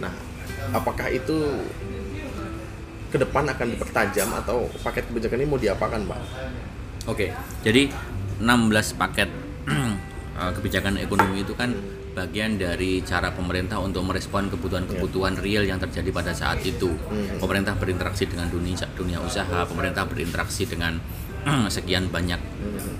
Nah, 0.00 0.12
apakah 0.72 1.08
itu 1.12 1.36
ke 3.12 3.16
depan 3.20 3.46
akan 3.48 3.66
dipertajam 3.76 4.28
atau 4.44 4.66
paket 4.82 5.08
kebijakan 5.08 5.38
ini 5.40 5.48
mau 5.48 5.60
diapakan 5.60 6.00
Pak? 6.08 6.20
Oke, 7.06 7.30
jadi 7.62 7.86
16 8.42 9.00
paket 9.00 9.30
eh, 10.40 10.50
kebijakan 10.56 10.98
ekonomi 10.98 11.46
itu 11.46 11.54
kan 11.54 11.70
bagian 12.16 12.56
dari 12.56 13.04
cara 13.04 13.28
pemerintah 13.28 13.76
untuk 13.76 14.00
merespon 14.08 14.48
kebutuhan-kebutuhan 14.48 15.36
real 15.36 15.68
yang 15.68 15.76
terjadi 15.76 16.08
pada 16.08 16.32
saat 16.32 16.64
itu. 16.64 16.88
Pemerintah 17.36 17.76
berinteraksi 17.76 18.24
dengan 18.24 18.48
dunia 18.48 18.88
dunia 18.96 19.20
usaha, 19.20 19.68
pemerintah 19.68 20.08
berinteraksi 20.08 20.64
dengan 20.64 20.96
sekian 21.74 22.10
banyak 22.10 22.40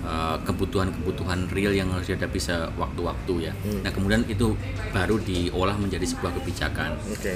eh, 0.07 0.37
kebutuhan-kebutuhan 0.47 1.51
real 1.51 1.75
yang 1.75 1.91
harus 1.91 2.07
dihadapi 2.07 2.39
sewaktu-waktu 2.39 3.51
ya. 3.51 3.53
Nah, 3.83 3.91
kemudian 3.91 4.23
itu 4.27 4.55
baru 4.95 5.19
diolah 5.19 5.75
menjadi 5.75 6.07
sebuah 6.07 6.31
kebijakan. 6.39 6.95
Oke. 7.11 7.35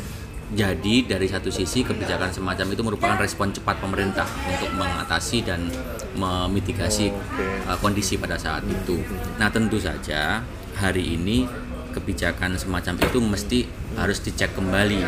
Jadi 0.52 1.08
dari 1.08 1.32
satu 1.32 1.48
sisi 1.48 1.80
kebijakan 1.80 2.28
semacam 2.36 2.68
itu 2.76 2.82
merupakan 2.84 3.16
respon 3.16 3.56
cepat 3.56 3.80
pemerintah 3.80 4.28
untuk 4.52 4.68
mengatasi 4.76 5.48
dan 5.48 5.72
memitigasi 6.20 7.08
Oke. 7.08 7.72
uh, 7.72 7.80
kondisi 7.80 8.20
pada 8.20 8.36
saat 8.36 8.68
itu. 8.68 9.00
Nah 9.40 9.48
tentu 9.48 9.80
saja 9.80 10.44
hari 10.76 11.16
ini 11.16 11.48
kebijakan 11.96 12.60
semacam 12.60 13.00
itu 13.00 13.20
mesti 13.24 13.60
harus 13.96 14.20
dicek 14.20 14.52
kembali. 14.52 15.00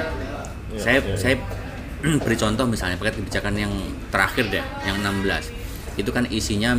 Saya 0.80 1.04
saya 1.20 1.36
beri 2.24 2.38
contoh 2.40 2.64
misalnya 2.64 2.96
paket 2.96 3.20
kebijakan 3.20 3.60
yang 3.60 3.74
terakhir 4.16 4.48
deh, 4.48 4.64
yang 4.88 5.04
16. 5.04 5.63
Itu 6.00 6.10
kan 6.10 6.30
isinya 6.30 6.78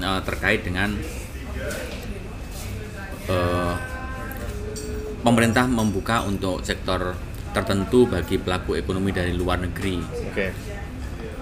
eh, 0.00 0.20
terkait 0.26 0.64
dengan 0.66 0.96
eh, 3.28 3.74
pemerintah 5.22 5.64
membuka 5.70 6.26
untuk 6.26 6.66
sektor 6.66 7.14
tertentu 7.52 8.08
bagi 8.08 8.40
pelaku 8.40 8.80
ekonomi 8.80 9.12
dari 9.12 9.36
luar 9.36 9.60
negeri. 9.62 10.00
Oke. 10.00 10.48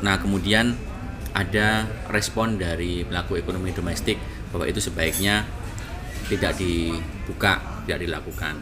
Nah, 0.03 0.19
kemudian 0.19 0.75
ada 1.31 1.87
respon 2.11 2.59
dari 2.59 3.07
pelaku 3.07 3.39
ekonomi 3.39 3.71
domestik 3.71 4.19
bahwa 4.51 4.67
itu 4.67 4.83
sebaiknya 4.83 5.47
tidak 6.27 6.59
dibuka, 6.59 7.83
tidak 7.87 8.03
dilakukan. 8.03 8.59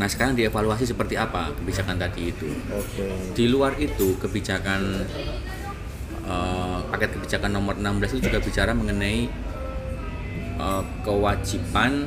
Nah, 0.00 0.08
sekarang 0.08 0.32
dievaluasi 0.32 0.88
seperti 0.88 1.20
apa 1.20 1.52
kebijakan 1.52 2.00
tadi 2.00 2.32
itu. 2.32 2.48
Oke. 2.72 3.36
Di 3.36 3.44
luar 3.52 3.76
itu, 3.76 4.16
kebijakan 4.16 5.04
eh, 6.24 6.78
paket 6.88 7.10
kebijakan 7.14 7.50
nomor 7.52 7.74
16 7.76 8.16
itu 8.16 8.28
juga 8.28 8.38
bicara 8.38 8.72
mengenai 8.72 9.28
eh, 10.56 10.82
kewajiban 11.02 12.06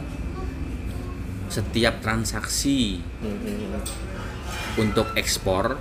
setiap 1.46 2.02
transaksi 2.02 3.00
untuk 4.76 5.08
ekspor 5.16 5.78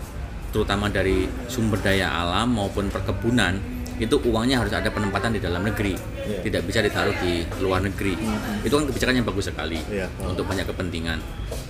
terutama 0.52 0.86
dari 0.86 1.26
sumber 1.50 1.82
daya 1.82 2.14
alam 2.14 2.54
maupun 2.54 2.86
perkebunan 2.86 3.58
itu 3.94 4.18
uangnya 4.26 4.58
harus 4.58 4.74
ada 4.74 4.90
penempatan 4.90 5.34
di 5.34 5.40
dalam 5.40 5.62
negeri 5.62 5.94
Iya. 6.24 6.40
tidak 6.40 6.62
bisa 6.64 6.80
ditaruh 6.80 7.12
di 7.20 7.44
luar 7.60 7.84
negeri 7.84 8.16
itu 8.62 8.72
kan 8.72 8.88
kebijakan 8.88 9.14
yang 9.14 9.26
bagus 9.26 9.44
sekali 9.44 9.76
Iya. 9.86 10.08
untuk 10.20 10.48
banyak 10.48 10.64
kepentingan 10.64 11.18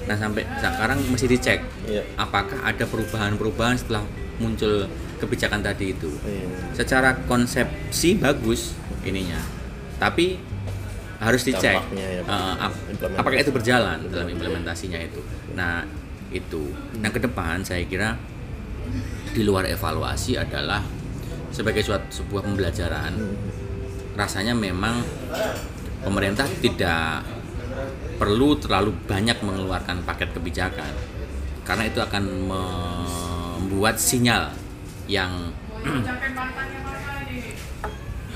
nah 0.05 0.15
sampai 0.15 0.47
sekarang 0.57 1.01
mesti 1.05 1.27
dicek 1.27 1.59
Iya. 1.85 2.03
apakah 2.15 2.61
ada 2.63 2.85
perubahan-perubahan 2.87 3.77
setelah 3.77 4.05
muncul 4.39 4.87
kebijakan 5.25 5.65
tadi 5.65 5.97
itu. 5.97 6.13
Iya. 6.23 6.77
secara 6.77 7.17
konsepsi 7.25 8.21
bagus 8.21 8.77
ininya 9.03 9.41
tapi 9.97 10.37
harus 11.23 11.41
dicek. 11.47 11.81
Ya, 11.95 12.21
ap- 12.29 12.75
implementasi. 12.91 13.17
apakah 13.17 13.39
itu 13.41 13.53
berjalan 13.55 13.99
dalam 14.13 14.29
implementasinya 14.29 15.01
itu. 15.01 15.25
Nah 15.57 15.87
itu. 16.29 16.69
Nah 17.01 17.09
ke 17.09 17.23
depan 17.23 17.65
saya 17.65 17.87
kira 17.87 18.19
di 19.33 19.43
luar 19.47 19.65
evaluasi 19.65 20.37
adalah 20.37 20.85
sebagai 21.55 21.81
suatu 21.81 22.23
sebuah 22.23 22.45
pembelajaran 22.45 23.15
rasanya 24.19 24.55
memang 24.55 25.03
pemerintah 26.03 26.47
tidak 26.63 27.23
perlu 28.19 28.59
terlalu 28.59 28.95
banyak 29.07 29.39
mengeluarkan 29.43 30.07
paket 30.07 30.31
kebijakan 30.35 30.93
karena 31.67 31.89
itu 31.89 31.99
akan 31.99 32.25
membuat 32.47 33.99
sinyal 33.99 34.55
yang 35.11 35.53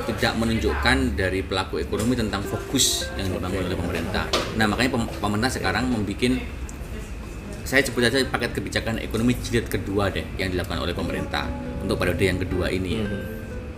tidak 0.08 0.32
menunjukkan 0.38 1.18
dari 1.18 1.42
pelaku 1.42 1.82
ekonomi 1.82 2.14
tentang 2.14 2.40
fokus 2.46 3.10
yang 3.18 3.34
dibangun 3.34 3.66
oleh 3.66 3.78
pemerintah. 3.78 4.30
Nah 4.54 4.70
makanya 4.70 4.94
pem- 4.94 5.12
pemerintah 5.18 5.50
sekarang 5.50 5.90
membuat 5.90 6.38
saya 7.68 7.84
sebut 7.84 8.00
saja 8.00 8.24
paket 8.24 8.56
kebijakan 8.56 8.96
ekonomi 9.02 9.36
jilid 9.36 9.68
kedua 9.68 10.08
deh 10.08 10.24
yang 10.40 10.48
dilakukan 10.48 10.80
oleh 10.80 10.96
pemerintah 10.96 11.44
untuk 11.84 12.00
periode 12.00 12.24
yang 12.24 12.40
kedua 12.40 12.72
ini. 12.72 13.04
ya. 13.04 13.06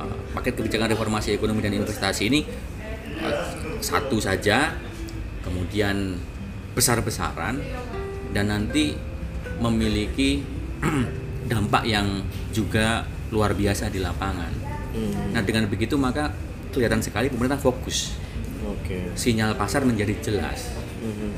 Uh, 0.00 0.16
paket 0.32 0.54
kebijakan 0.54 0.94
reformasi 0.94 1.34
ekonomi 1.34 1.60
dan 1.60 1.74
investasi 1.74 2.30
ini 2.30 2.46
uh, 3.18 3.34
satu 3.82 4.22
saja, 4.22 4.78
kemudian 5.42 6.16
besar-besaran 6.72 7.58
dan 8.30 8.46
nanti 8.46 8.94
memiliki 9.58 10.46
dampak 11.50 11.82
yang 11.82 12.22
juga 12.54 13.02
luar 13.34 13.52
biasa 13.52 13.90
di 13.90 13.98
lapangan. 13.98 14.52
Hmm. 14.94 15.34
Nah 15.34 15.42
dengan 15.42 15.66
begitu 15.66 15.98
maka 15.98 16.30
kelihatan 16.70 17.02
sekali 17.02 17.26
pemerintah 17.26 17.58
fokus, 17.58 18.14
Oke. 18.62 19.10
sinyal 19.18 19.58
pasar 19.58 19.82
menjadi 19.82 20.14
jelas 20.22 20.70
Mhm. 21.02 21.30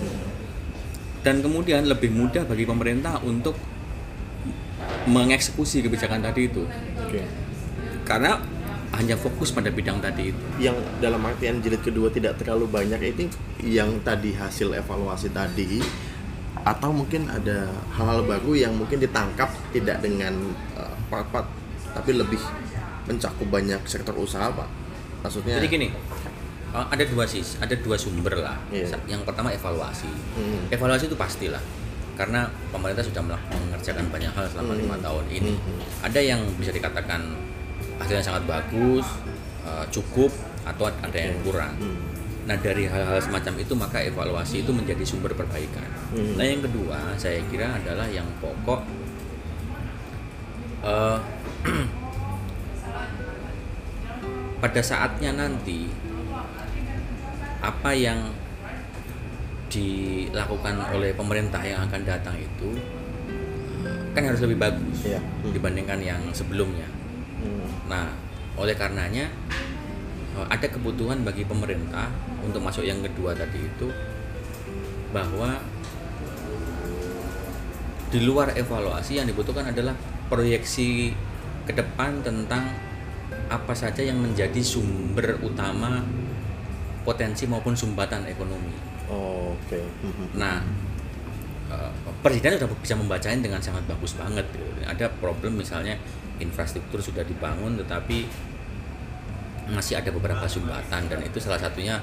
dan 1.24 1.40
kemudian 1.40 1.88
lebih 1.88 2.12
mudah 2.12 2.44
bagi 2.44 2.68
pemerintah 2.68 3.16
untuk 3.24 3.56
mengeksekusi 5.06 5.82
kebijakan 5.82 6.20
tadi 6.22 6.50
itu 6.50 6.62
Oke. 7.00 7.22
karena 8.04 8.38
hanya 8.92 9.16
fokus 9.16 9.48
pada 9.48 9.72
bidang 9.72 10.04
tadi 10.04 10.36
itu. 10.36 10.42
Yang 10.60 10.84
dalam 11.00 11.24
artian 11.24 11.64
jilid 11.64 11.80
kedua 11.80 12.12
tidak 12.12 12.36
terlalu 12.36 12.68
banyak 12.68 13.00
itu 13.00 13.24
yang 13.64 14.04
tadi 14.04 14.36
hasil 14.36 14.76
evaluasi 14.76 15.32
tadi 15.32 15.80
atau 16.62 16.94
mungkin 16.94 17.26
ada 17.26 17.66
hal-hal 17.90 18.22
baru 18.22 18.52
yang 18.54 18.72
mungkin 18.72 19.02
ditangkap 19.02 19.50
tidak 19.74 19.98
dengan 19.98 20.30
uh, 20.78 20.94
part-part 21.10 21.46
tapi 21.90 22.14
lebih 22.14 22.38
mencakup 23.04 23.50
banyak 23.50 23.82
sektor 23.84 24.14
usaha 24.14 24.46
pak 24.48 24.68
maksudnya 25.22 25.58
Jadi 25.58 25.68
gini, 25.68 25.88
eh, 26.74 26.86
ada 26.86 27.04
dua 27.06 27.22
sih, 27.26 27.42
ada 27.62 27.74
dua 27.78 27.94
sumber 27.94 28.42
lah. 28.42 28.58
Iya. 28.74 28.90
Yang 29.06 29.22
pertama 29.22 29.54
evaluasi. 29.54 30.10
Hmm. 30.34 30.66
Evaluasi 30.66 31.06
itu 31.06 31.14
pastilah 31.14 31.62
karena 32.12 32.44
pemerintah 32.70 33.06
sudah 33.06 33.22
mengerjakan 33.22 34.10
banyak 34.10 34.30
hal 34.34 34.44
selama 34.50 34.74
lima 34.74 34.96
Hmm. 34.98 35.04
tahun 35.06 35.24
ini. 35.30 35.52
Hmm. 35.54 35.78
Ada 36.02 36.20
yang 36.22 36.40
bisa 36.58 36.74
dikatakan 36.74 37.22
hasilnya 38.02 38.24
sangat 38.24 38.42
bagus, 38.50 39.06
eh, 39.62 39.84
cukup, 39.94 40.34
atau 40.66 40.90
ada 40.90 41.14
yang 41.18 41.38
kurang. 41.42 41.74
Hmm. 41.78 42.11
Nah 42.42 42.58
dari 42.58 42.90
hal-hal 42.90 43.22
semacam 43.22 43.54
itu 43.62 43.72
maka 43.78 44.02
evaluasi 44.02 44.66
itu 44.66 44.74
menjadi 44.74 45.04
sumber 45.06 45.30
perbaikan. 45.34 45.86
Hmm. 46.10 46.34
Nah 46.34 46.44
yang 46.46 46.62
kedua 46.62 47.14
saya 47.14 47.38
kira 47.46 47.78
adalah 47.78 48.10
yang 48.10 48.26
pokok 48.42 48.82
eh, 50.82 51.18
pada 54.62 54.80
saatnya 54.82 55.30
nanti 55.34 55.86
apa 57.62 57.94
yang 57.94 58.34
dilakukan 59.70 60.82
oleh 60.92 61.14
pemerintah 61.14 61.62
yang 61.64 61.86
akan 61.86 62.02
datang 62.04 62.36
itu 62.36 62.76
kan 64.12 64.28
harus 64.28 64.44
lebih 64.44 64.60
bagus. 64.60 65.08
Hmm. 65.08 65.50
dibandingkan 65.54 65.98
yang 66.02 66.20
sebelumnya. 66.36 66.84
Hmm. 67.40 67.70
Nah, 67.88 68.06
oleh 68.58 68.76
karenanya 68.76 69.30
eh, 69.48 69.71
ada 70.32 70.66
kebutuhan 70.68 71.20
bagi 71.22 71.44
pemerintah 71.44 72.08
untuk 72.40 72.64
masuk 72.64 72.84
yang 72.88 73.04
kedua 73.04 73.36
tadi 73.36 73.60
itu 73.60 73.88
bahwa 75.12 75.60
di 78.12 78.20
luar 78.24 78.52
evaluasi 78.56 79.20
yang 79.20 79.28
dibutuhkan 79.28 79.72
adalah 79.72 79.92
proyeksi 80.28 81.12
ke 81.68 81.72
depan 81.72 82.20
tentang 82.24 82.68
apa 83.48 83.72
saja 83.76 84.00
yang 84.00 84.20
menjadi 84.20 84.60
sumber 84.64 85.36
utama 85.44 86.00
potensi 87.04 87.44
maupun 87.44 87.76
sumbatan 87.76 88.24
ekonomi. 88.28 88.72
Oh, 89.12 89.52
Oke. 89.52 89.80
Mhm. 89.80 90.26
Nah, 90.36 90.60
eh, 91.72 91.90
presiden 92.24 92.56
sudah 92.56 92.68
bisa 92.80 92.94
membacanya 92.96 93.40
dengan 93.44 93.60
sangat 93.60 93.84
bagus 93.84 94.16
banget. 94.16 94.44
Ada 94.84 95.12
problem 95.20 95.60
misalnya 95.60 95.96
infrastruktur 96.40 97.00
sudah 97.00 97.24
dibangun, 97.24 97.76
tetapi 97.80 98.28
masih 99.72 99.98
ada 99.98 100.12
beberapa 100.12 100.44
sumbatan 100.44 101.08
dan 101.08 101.18
itu 101.24 101.40
salah 101.40 101.58
satunya 101.58 101.98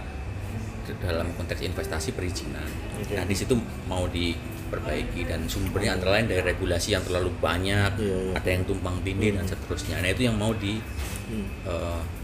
dalam 0.97 1.29
konteks 1.37 1.61
investasi 1.61 2.17
perizinan. 2.17 2.65
Oke. 2.97 3.13
Nah, 3.13 3.21
di 3.21 3.37
situ 3.37 3.53
mau 3.85 4.09
diperbaiki 4.09 5.29
dan 5.29 5.45
sumbernya 5.45 5.93
antara 5.93 6.17
lain 6.17 6.25
dari 6.25 6.41
regulasi 6.41 6.97
yang 6.97 7.05
terlalu 7.05 7.29
banyak, 7.37 7.93
Iya, 8.01 8.17
iya. 8.25 8.33
ada 8.33 8.49
yang 8.49 8.65
tumpang 8.65 8.97
tindih 9.05 9.37
dan 9.37 9.45
seterusnya. 9.45 10.01
Nah, 10.01 10.09
itu 10.09 10.25
yang 10.25 10.33
mau 10.33 10.49
Hmm. 10.49 11.45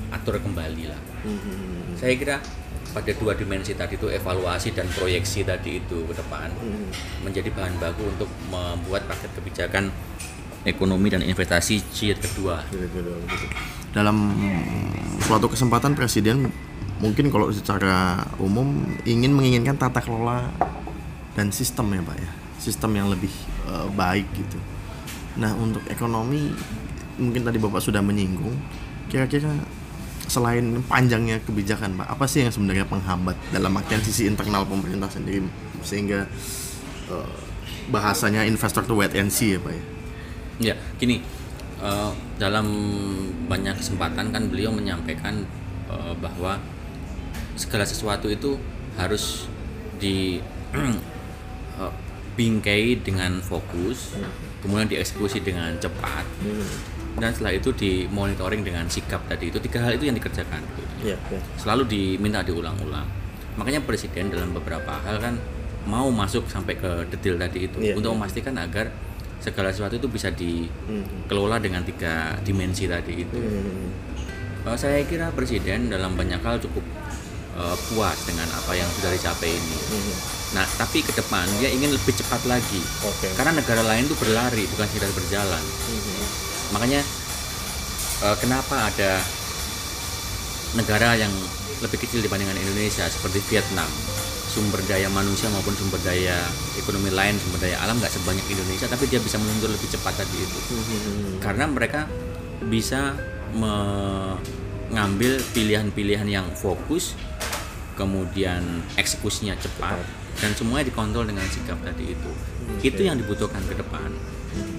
diatur 0.10 0.42
kembali 0.42 0.90
lah 0.90 0.98
Mhm. 1.22 1.94
saya 1.94 2.18
kira 2.18 2.42
pada 2.90 3.12
dua 3.14 3.38
dimensi 3.38 3.78
tadi 3.78 4.02
itu 4.02 4.10
evaluasi 4.10 4.74
dan 4.74 4.90
proyeksi 4.90 5.46
tadi 5.46 5.78
itu 5.78 6.10
ke 6.10 6.14
depan 6.18 6.50
Mhm. 6.50 7.22
menjadi 7.22 7.54
bahan 7.54 7.78
baku 7.78 8.02
untuk 8.08 8.30
membuat 8.50 9.06
paket 9.06 9.30
kebijakan 9.38 9.94
ekonomi 10.66 11.14
dan 11.14 11.22
investasi 11.22 11.80
jilid 11.94 12.20
kedua. 12.20 12.66
Dalam 13.94 14.34
suatu 15.24 15.48
kesempatan 15.48 15.96
presiden 15.96 16.52
mungkin 17.00 17.30
kalau 17.30 17.54
secara 17.54 18.26
umum 18.42 18.84
ingin 19.06 19.32
menginginkan 19.32 19.78
tata 19.78 20.02
kelola 20.02 20.50
dan 21.36 21.52
sistem 21.52 21.92
ya 21.92 22.02
pak 22.02 22.18
ya 22.18 22.32
sistem 22.60 22.92
yang 22.98 23.08
lebih 23.12 23.32
eh, 23.70 23.88
baik 23.94 24.28
gitu. 24.34 24.58
Nah 25.38 25.54
untuk 25.56 25.84
ekonomi 25.92 26.50
mungkin 27.22 27.46
tadi 27.46 27.62
bapak 27.62 27.80
sudah 27.80 28.02
menyinggung 28.04 28.56
kira-kira 29.08 29.54
selain 30.26 30.82
panjangnya 30.90 31.38
kebijakan 31.46 31.96
pak 32.02 32.10
apa 32.10 32.26
sih 32.26 32.42
yang 32.42 32.52
sebenarnya 32.52 32.90
penghambat 32.90 33.38
dalam 33.54 33.72
artian 33.78 34.02
sisi 34.02 34.26
internal 34.26 34.66
pemerintah 34.66 35.12
sendiri 35.12 35.46
sehingga 35.86 36.26
eh, 37.12 37.38
bahasanya 37.92 38.48
investor 38.50 38.82
tuh 38.82 38.98
wait 38.98 39.14
and 39.14 39.30
see 39.30 39.54
ya 39.56 39.60
pak 39.62 39.76
ya. 39.76 39.84
Ya, 40.58 40.76
gini 40.96 41.20
eh, 41.80 42.12
dalam 42.40 42.68
banyak 43.46 43.76
kesempatan 43.76 44.32
kan 44.32 44.44
beliau 44.48 44.72
menyampaikan 44.72 45.44
eh, 45.92 46.14
bahwa 46.20 46.60
segala 47.56 47.84
sesuatu 47.84 48.28
itu 48.28 48.56
harus 48.96 49.48
dibingkai 50.00 51.04
dengan 53.08 53.40
fokus, 53.40 54.16
kemudian 54.64 54.88
dieksekusi 54.88 55.40
dengan 55.40 55.76
cepat, 55.80 56.24
dan 57.16 57.32
setelah 57.32 57.56
itu 57.56 57.72
dimonitoring 57.72 58.64
dengan 58.64 58.88
sikap 58.92 59.24
tadi 59.28 59.48
itu 59.52 59.60
tiga 59.64 59.84
hal 59.88 59.96
itu 59.96 60.08
yang 60.08 60.16
dikerjakan. 60.16 60.60
Iya, 61.04 61.16
iya. 61.32 61.40
Selalu 61.56 61.84
diminta 61.88 62.44
diulang-ulang. 62.44 63.08
Makanya 63.56 63.84
presiden 63.88 64.28
dalam 64.32 64.52
beberapa 64.52 65.00
hal 65.00 65.20
kan 65.20 65.40
mau 65.88 66.12
masuk 66.12 66.44
sampai 66.52 66.76
ke 66.76 67.08
detail 67.14 67.40
tadi 67.40 67.72
itu 67.72 67.78
Iya, 67.80 67.96
untuk 67.96 68.12
iya. 68.12 68.18
memastikan 68.20 68.56
agar 68.60 68.92
segala 69.46 69.70
sesuatu 69.70 70.02
itu 70.02 70.10
bisa 70.10 70.34
dikelola 70.34 71.62
dengan 71.62 71.86
tiga 71.86 72.34
dimensi 72.42 72.90
tadi 72.90 73.22
itu. 73.22 73.38
Hmm. 73.38 73.94
Eh, 74.66 74.78
saya 74.82 75.06
kira 75.06 75.30
presiden 75.30 75.94
dalam 75.94 76.18
banyak 76.18 76.42
hal 76.42 76.58
cukup 76.58 76.82
eh, 77.62 77.78
puas 77.94 78.18
dengan 78.26 78.50
apa 78.50 78.74
yang 78.74 78.90
sudah 78.98 79.14
dicapai 79.14 79.54
ini. 79.54 79.78
Nah, 80.58 80.66
tapi 80.82 81.06
ke 81.06 81.14
depan 81.14 81.46
dia 81.62 81.70
ingin 81.70 81.94
lebih 81.94 82.14
cepat 82.18 82.42
lagi. 82.50 82.82
Oke. 83.06 83.30
Karena 83.38 83.54
negara 83.54 83.86
lain 83.86 84.10
itu 84.10 84.18
berlari 84.18 84.66
bukan 84.74 84.86
sekedar 84.90 85.14
berjalan. 85.14 85.64
Makanya 86.74 87.02
eh, 88.26 88.36
kenapa 88.42 88.90
ada 88.90 89.22
negara 90.74 91.14
yang 91.22 91.32
lebih 91.86 92.02
kecil 92.02 92.26
dibandingkan 92.26 92.58
Indonesia 92.58 93.06
seperti 93.06 93.40
Vietnam 93.52 93.88
sumber 94.56 94.80
daya 94.88 95.12
manusia 95.12 95.52
maupun 95.52 95.76
sumber 95.76 96.00
daya 96.00 96.40
ekonomi 96.80 97.12
lain 97.12 97.36
sumber 97.36 97.68
daya 97.68 97.76
alam 97.84 98.00
nggak 98.00 98.08
sebanyak 98.08 98.48
Indonesia 98.48 98.88
tapi 98.88 99.12
dia 99.12 99.20
bisa 99.20 99.36
meluncur 99.36 99.68
lebih 99.68 99.92
cepat 99.92 100.16
tadi 100.16 100.38
itu. 100.40 100.60
Karena 101.44 101.68
mereka 101.68 102.08
bisa 102.64 103.12
mengambil 103.52 105.44
pilihan-pilihan 105.52 106.28
yang 106.32 106.48
fokus 106.56 107.20
kemudian 108.00 108.64
eksekusinya 108.96 109.60
cepat 109.60 110.00
dan 110.40 110.56
semuanya 110.56 110.88
dikontrol 110.88 111.28
dengan 111.28 111.44
sikap 111.52 111.76
tadi 111.84 112.16
itu. 112.16 112.32
Itu 112.80 113.04
yang 113.04 113.20
dibutuhkan 113.20 113.60
ke 113.68 113.76
depan. 113.76 114.08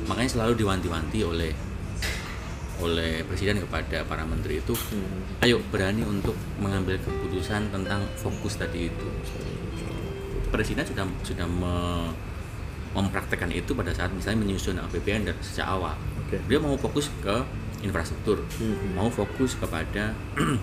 Makanya 0.08 0.40
selalu 0.40 0.56
diwanti-wanti 0.56 1.20
oleh 1.20 1.52
oleh 2.80 3.24
presiden 3.24 3.60
kepada 3.64 4.04
para 4.04 4.28
menteri 4.28 4.60
itu 4.60 4.76
ayo 5.40 5.64
berani 5.72 6.04
untuk 6.04 6.36
mengambil 6.60 7.00
keputusan 7.00 7.72
tentang 7.72 8.04
fokus 8.20 8.60
tadi 8.60 8.92
itu 8.92 9.08
presiden 10.56 10.82
sudah 10.82 11.04
sudah 11.22 11.46
me- 11.46 12.12
mempraktekkan 12.92 13.52
itu 13.52 13.76
pada 13.76 13.92
saat 13.92 14.08
misalnya 14.08 14.40
menyusun 14.40 14.80
APBN 14.80 15.28
dari 15.28 15.36
sejak 15.44 15.68
awal 15.68 15.92
Oke. 16.18 16.40
dia 16.42 16.56
mau 16.56 16.74
fokus 16.74 17.12
ke 17.20 17.36
infrastruktur 17.80 18.40
mau 18.92 19.12
fokus 19.12 19.52
kepada 19.52 20.16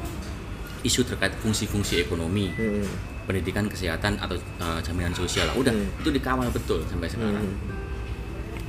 isu 0.84 1.06
terkait 1.06 1.38
fungsi-fungsi 1.40 2.02
ekonomi 2.02 2.50
Hmm. 2.54 2.84
pendidikan 3.24 3.70
kesehatan 3.70 4.20
atau 4.20 4.36
eh, 4.36 4.80
jaminan 4.82 5.14
sosial 5.14 5.48
udah 5.54 5.72
itu 5.72 6.10
dikawal 6.10 6.50
betul 6.50 6.82
sampai 6.84 7.08
sekarang 7.08 7.46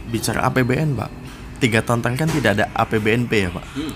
Bicara 0.05 0.47
APBN, 0.47 0.95
Pak. 0.95 1.11
Tiga 1.59 1.81
tahun 1.81 2.05
kan 2.05 2.29
tidak 2.29 2.61
ada 2.61 2.69
APBNP 2.77 3.33
ya, 3.33 3.51
Pak. 3.51 3.67
Hmm. 3.73 3.95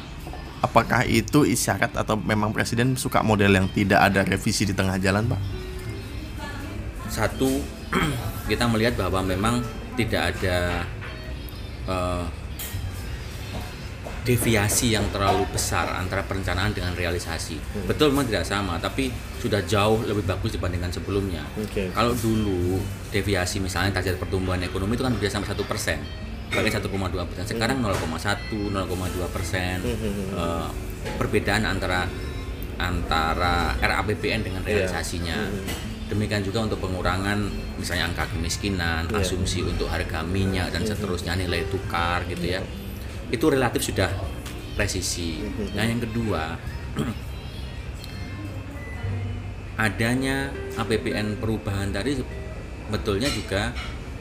Apakah 0.59 1.05
itu 1.05 1.45
isyarat 1.45 1.93
atau 1.95 2.17
memang 2.17 2.51
presiden 2.51 2.97
suka 2.97 3.21
model 3.21 3.53
yang 3.53 3.69
tidak 3.69 4.01
ada 4.03 4.25
revisi 4.25 4.64
di 4.64 4.73
tengah 4.73 4.97
jalan, 4.97 5.29
Pak? 5.29 5.41
Satu 7.09 7.49
kita 8.51 8.64
melihat 8.68 8.97
bahwa 8.97 9.25
memang 9.25 9.61
tidak 9.97 10.37
ada 10.37 10.87
eh, 11.88 12.25
deviasi 14.29 14.92
yang 14.92 15.09
terlalu 15.09 15.49
besar 15.49 15.88
antara 15.97 16.21
perencanaan 16.21 16.77
dengan 16.77 16.92
realisasi. 16.92 17.57
Betul 17.88 18.12
memang 18.12 18.29
tidak 18.29 18.44
sama, 18.44 18.77
tapi 18.77 19.09
sudah 19.40 19.64
jauh 19.64 20.05
lebih 20.05 20.29
bagus 20.29 20.53
dibandingkan 20.53 20.92
sebelumnya. 20.92 21.40
Oke. 21.57 21.88
Kalau 21.88 22.12
dulu 22.12 22.77
deviasi 23.09 23.57
misalnya 23.57 23.97
target 23.97 24.21
pertumbuhan 24.21 24.61
ekonomi 24.61 25.01
itu 25.01 25.05
kan 25.09 25.16
bisa 25.16 25.40
sampai 25.40 25.49
satu 25.49 25.64
persen, 25.64 26.05
bahkan 26.53 26.77
1,2 26.77 27.25
persen. 27.25 27.44
Sekarang 27.49 27.81
0,1, 27.81 28.68
0,2 28.68 29.33
persen. 29.33 29.81
Eh, 30.37 30.68
perbedaan 31.16 31.64
antara 31.64 32.05
antara 32.77 33.75
RAPBN 33.81 34.40
dengan 34.44 34.62
realisasinya. 34.62 35.49
Demikian 36.09 36.40
juga 36.40 36.64
untuk 36.64 36.81
pengurangan 36.81 37.37
misalnya 37.77 38.09
angka 38.09 38.33
kemiskinan, 38.33 39.12
asumsi 39.12 39.61
untuk 39.61 39.92
harga 39.92 40.25
minyak 40.25 40.73
dan 40.73 40.83
seterusnya 40.88 41.37
nilai 41.37 41.68
tukar 41.68 42.25
gitu 42.25 42.59
ya. 42.59 42.61
Itu 43.29 43.53
relatif 43.53 43.92
sudah 43.92 44.09
presisi. 44.73 45.44
Nah, 45.77 45.85
yang 45.85 46.01
kedua 46.01 46.57
adanya 49.85 50.49
APBN 50.81 51.38
perubahan 51.38 51.92
tadi 51.92 52.18
sebetulnya 52.18 53.29
juga 53.31 53.71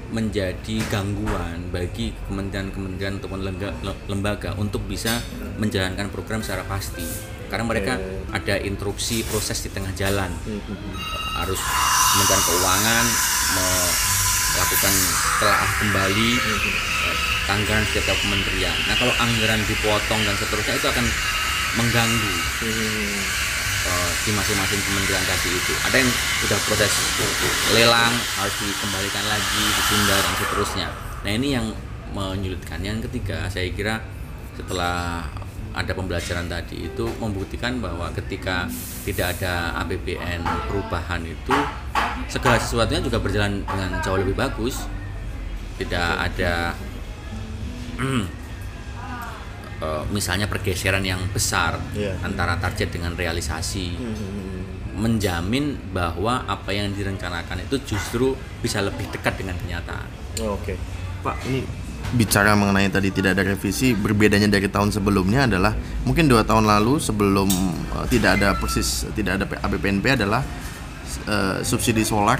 menjadi 0.08 0.80
gangguan 0.88 1.68
bagi 1.68 2.16
kementerian-kementerian 2.28 3.20
ataupun 3.20 3.40
lembaga 4.08 4.56
untuk 4.56 4.88
bisa 4.88 5.20
menjalankan 5.60 6.08
program 6.08 6.40
secara 6.40 6.64
pasti 6.64 7.37
karena 7.48 7.66
mereka 7.66 7.94
ada 8.32 8.56
interupsi 8.60 9.24
proses 9.28 9.64
di 9.64 9.70
tengah 9.72 9.92
jalan 9.96 10.32
harus 11.38 11.60
Kementerian 12.14 12.44
Keuangan 12.44 13.06
melakukan 13.56 14.94
telaah 15.38 15.72
kembali 15.80 16.30
eh, 16.36 17.52
anggaran 17.52 17.86
setiap 17.88 18.18
kementerian. 18.20 18.76
Nah 18.90 18.96
kalau 19.00 19.14
anggaran 19.22 19.62
dipotong 19.64 20.22
dan 20.26 20.36
seterusnya 20.36 20.76
itu 20.76 20.88
akan 20.90 21.06
mengganggu 21.78 22.34
eh, 22.66 23.22
di 24.28 24.32
masing-masing 24.36 24.82
kementerian 24.84 25.24
tadi 25.24 25.50
itu. 25.56 25.74
Ada 25.88 25.96
yang 26.04 26.12
sudah 26.44 26.60
proses 26.68 26.92
lelang 27.72 28.14
harus 28.36 28.56
dikembalikan 28.60 29.26
lagi, 29.32 29.64
ditunda 29.80 30.16
dan 30.20 30.34
seterusnya. 30.44 30.88
Nah 31.24 31.32
ini 31.32 31.48
yang 31.56 31.68
menyulitkan. 32.12 32.84
Yang 32.84 33.08
ketiga 33.08 33.48
saya 33.48 33.72
kira 33.72 34.04
setelah 34.58 35.24
ada 35.78 35.94
pembelajaran 35.94 36.50
tadi 36.50 36.90
itu 36.90 37.06
membuktikan 37.22 37.78
bahwa 37.78 38.10
ketika 38.12 38.66
tidak 39.06 39.38
ada 39.38 39.78
APBN 39.86 40.42
perubahan 40.66 41.22
itu 41.22 41.54
segala 42.26 42.58
sesuatunya 42.58 43.00
juga 43.00 43.22
berjalan 43.22 43.62
dengan 43.62 44.02
jauh 44.02 44.18
lebih 44.18 44.34
bagus. 44.34 44.90
Tidak 45.78 46.10
ada 46.18 46.74
eh, 49.86 50.04
misalnya 50.10 50.50
pergeseran 50.50 51.06
yang 51.06 51.22
besar 51.30 51.78
Iya. 51.94 52.18
antara 52.26 52.58
target 52.58 52.90
dengan 52.90 53.14
realisasi 53.14 53.94
menjamin 54.98 55.78
bahwa 55.94 56.42
apa 56.50 56.74
yang 56.74 56.90
direncanakan 56.90 57.62
itu 57.62 57.78
justru 57.86 58.34
bisa 58.66 58.82
lebih 58.82 59.06
dekat 59.14 59.38
dengan 59.38 59.54
kenyataan. 59.62 60.10
Oh, 60.42 60.58
Oke, 60.58 60.74
Pak. 61.22 61.38
Ini 61.46 61.62
bicara 62.14 62.56
mengenai 62.56 62.88
tadi 62.88 63.12
tidak 63.12 63.36
ada 63.36 63.44
revisi, 63.44 63.92
berbedanya 63.92 64.48
dari 64.48 64.72
tahun 64.72 64.96
sebelumnya 64.96 65.44
adalah 65.44 65.76
mungkin 66.04 66.32
dua 66.32 66.48
tahun 66.48 66.64
lalu 66.64 67.04
sebelum 67.04 67.50
eh, 67.94 68.06
tidak 68.08 68.40
ada 68.40 68.56
persis 68.56 69.04
tidak 69.12 69.42
ada 69.42 69.46
APBNP 69.60 70.16
adalah 70.16 70.40
eh, 71.28 71.60
subsidi 71.62 72.08
solar 72.08 72.40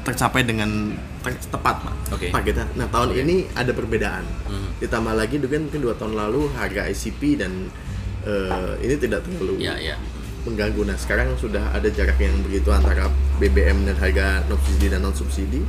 tercapai 0.00 0.46
dengan 0.46 0.96
te- 1.20 1.44
tepat, 1.50 1.76
Pak. 1.84 1.94
Oke. 2.16 2.26
Targetnya. 2.32 2.66
Nah, 2.72 2.88
tahun 2.88 3.12
ini 3.12 3.52
ada 3.52 3.68
perbedaan. 3.70 4.24
Hmm. 4.48 4.70
Ditambah 4.80 5.12
lagi 5.12 5.36
mungkin 5.36 5.68
mungkin 5.68 5.80
dua 5.82 5.92
tahun 5.92 6.16
lalu 6.16 6.48
harga 6.56 6.88
ICP 6.88 7.36
dan 7.36 7.68
eh, 8.24 8.72
ini 8.80 8.94
tidak 8.96 9.26
terlalu 9.26 9.60
Ya, 9.60 9.76
ya. 9.76 9.96
mengganggu. 10.46 10.88
Nah 10.88 10.96
sekarang 10.96 11.36
sudah 11.36 11.74
ada 11.74 11.90
jarak 11.90 12.16
yang 12.16 12.32
begitu 12.40 12.72
antara 12.72 13.10
BBM 13.36 13.84
dan 13.84 13.98
harga 13.98 14.40
non 14.46 14.56
subsidi 14.56 14.86
dan 14.88 15.00
non 15.02 15.12
subsidi. 15.12 15.60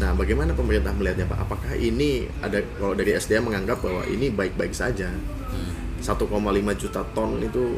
Nah 0.00 0.16
bagaimana 0.16 0.56
pemerintah 0.56 0.96
melihatnya 0.96 1.28
Pak? 1.28 1.38
Apakah 1.44 1.76
ini 1.76 2.24
ada 2.40 2.64
kalau 2.80 2.96
dari 2.96 3.12
SDM 3.12 3.52
menganggap 3.52 3.84
bahwa 3.84 4.02
ini 4.08 4.32
baik-baik 4.32 4.72
saja? 4.72 5.12
1,5 6.00 6.16
juta 6.80 7.04
ton 7.12 7.36
itu 7.36 7.76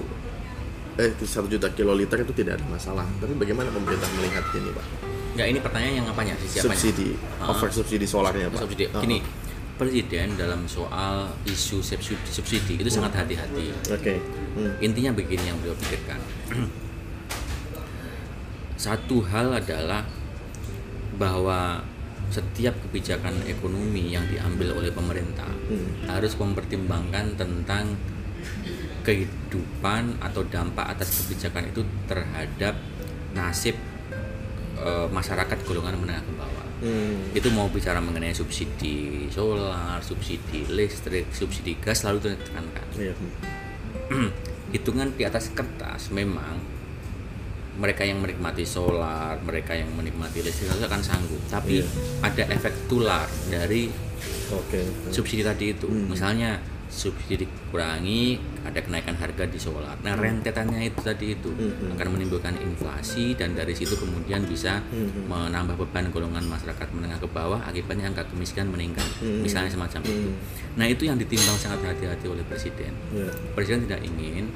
eh 0.95 1.11
1 1.19 1.27
juta 1.51 1.67
kiloliter 1.75 2.23
itu 2.23 2.31
tidak 2.31 2.63
ada 2.63 2.67
masalah. 2.71 3.03
Tapi 3.19 3.35
bagaimana 3.35 3.75
pemerintah 3.75 4.07
melihat 4.15 4.47
ini 4.55 4.71
Pak? 4.71 4.87
Enggak 5.35 5.47
ini 5.51 5.59
pertanyaan 5.59 5.95
yang 5.99 6.07
apanya 6.07 6.35
sih 6.39 6.49
siapanya? 6.55 6.79
Subsidi, 6.79 7.09
Ah. 7.43 7.51
over 7.51 7.69
subsidi 7.75 8.07
solarnya 8.07 8.47
Pak. 8.55 8.61
Subsidi. 8.63 8.85
Gini, 9.03 9.19
presiden 9.75 10.39
dalam 10.39 10.69
soal 10.71 11.33
isu 11.49 11.83
subsidi, 11.83 12.23
subsidi 12.31 12.75
itu 12.79 12.87
sangat 12.93 13.19
hati-hati. 13.19 13.75
Oke. 13.91 14.23
Hmm. 14.55 14.79
Intinya 14.79 15.11
begini 15.17 15.43
yang 15.51 15.59
beliau 15.59 15.75
pikirkan. 15.81 16.21
Satu 18.85 19.25
hal 19.27 19.57
adalah 19.57 20.05
bahwa 21.17 21.83
setiap 22.33 22.75
kebijakan 22.89 23.45
ekonomi 23.45 24.11
yang 24.17 24.25
diambil 24.27 24.81
oleh 24.81 24.89
pemerintah 24.89 25.49
harus 26.09 26.33
mempertimbangkan 26.41 27.37
tentang 27.37 27.95
kehidupan 29.05 30.19
atau 30.25 30.43
dampak 30.49 30.97
atas 30.97 31.23
kebijakan 31.23 31.69
itu 31.69 31.85
terhadap 32.09 32.75
nasib 33.37 33.77
eh, 34.81 35.09
masyarakat 35.13 35.59
golongan 35.69 36.01
menengah 36.01 36.25
ke 36.25 36.33
bawah 36.35 36.63
Hmm. 36.83 37.31
itu 37.31 37.47
mau 37.55 37.71
bicara 37.71 38.03
mengenai 38.03 38.35
subsidi 38.35 39.31
solar, 39.31 40.03
subsidi 40.03 40.67
listrik, 40.67 41.31
subsidi 41.31 41.79
gas 41.79 42.03
selalu 42.03 42.35
ditekankan. 42.35 42.87
Iya. 42.99 43.15
Hitungan 44.75 45.15
di 45.15 45.23
atas 45.23 45.55
kertas 45.55 46.11
memang 46.11 46.59
mereka 47.73 48.03
yang 48.03 48.21
menikmati 48.21 48.63
solar, 48.63 49.41
mereka 49.41 49.73
yang 49.73 49.89
menikmati 49.91 50.41
listrik 50.41 50.69
itu 50.69 50.85
akan 50.85 51.01
sanggup. 51.01 51.41
Tapi 51.47 51.81
Iya. 51.81 51.87
ada 52.21 52.45
efek 52.53 52.87
tular 52.87 53.25
dari 53.49 53.89
Oke. 54.51 54.85
subsidi 55.09 55.41
tadi 55.41 55.73
itu. 55.73 55.89
Hmm. 55.89 56.09
Misalnya 56.09 56.61
subsidi 56.93 57.49
dikurangi, 57.49 58.37
ada 58.63 58.77
kenaikan 58.77 59.17
harga 59.17 59.49
di 59.49 59.57
solar. 59.57 59.97
Nah, 60.05 60.13
rentetannya 60.13 60.85
itu 60.85 61.01
tadi 61.01 61.33
itu 61.33 61.49
Hmm. 61.49 61.97
akan 61.97 62.07
menimbulkan 62.13 62.53
inflasi 62.61 63.33
dan 63.33 63.57
dari 63.57 63.73
situ 63.73 63.97
kemudian 63.97 64.45
bisa 64.45 64.85
Hmm. 64.93 65.25
menambah 65.25 65.81
beban 65.81 66.13
golongan 66.13 66.45
masyarakat 66.45 66.85
menengah 66.93 67.17
ke 67.17 67.25
bawah 67.27 67.65
akibatnya 67.65 68.13
angka 68.13 68.29
kemiskinan 68.29 68.69
meningkat. 68.69 69.09
Hmm. 69.25 69.41
Misalnya 69.41 69.73
semacam 69.73 70.05
itu. 70.05 70.29
Hmm. 70.29 70.37
Nah, 70.77 70.85
itu 70.85 71.03
yang 71.05 71.17
ditimbang 71.17 71.57
sangat 71.57 71.81
hati-hati 71.83 72.29
oleh 72.29 72.45
presiden. 72.45 72.93
Iya. 73.09 73.33
Presiden 73.57 73.89
tidak 73.89 74.05
ingin 74.05 74.53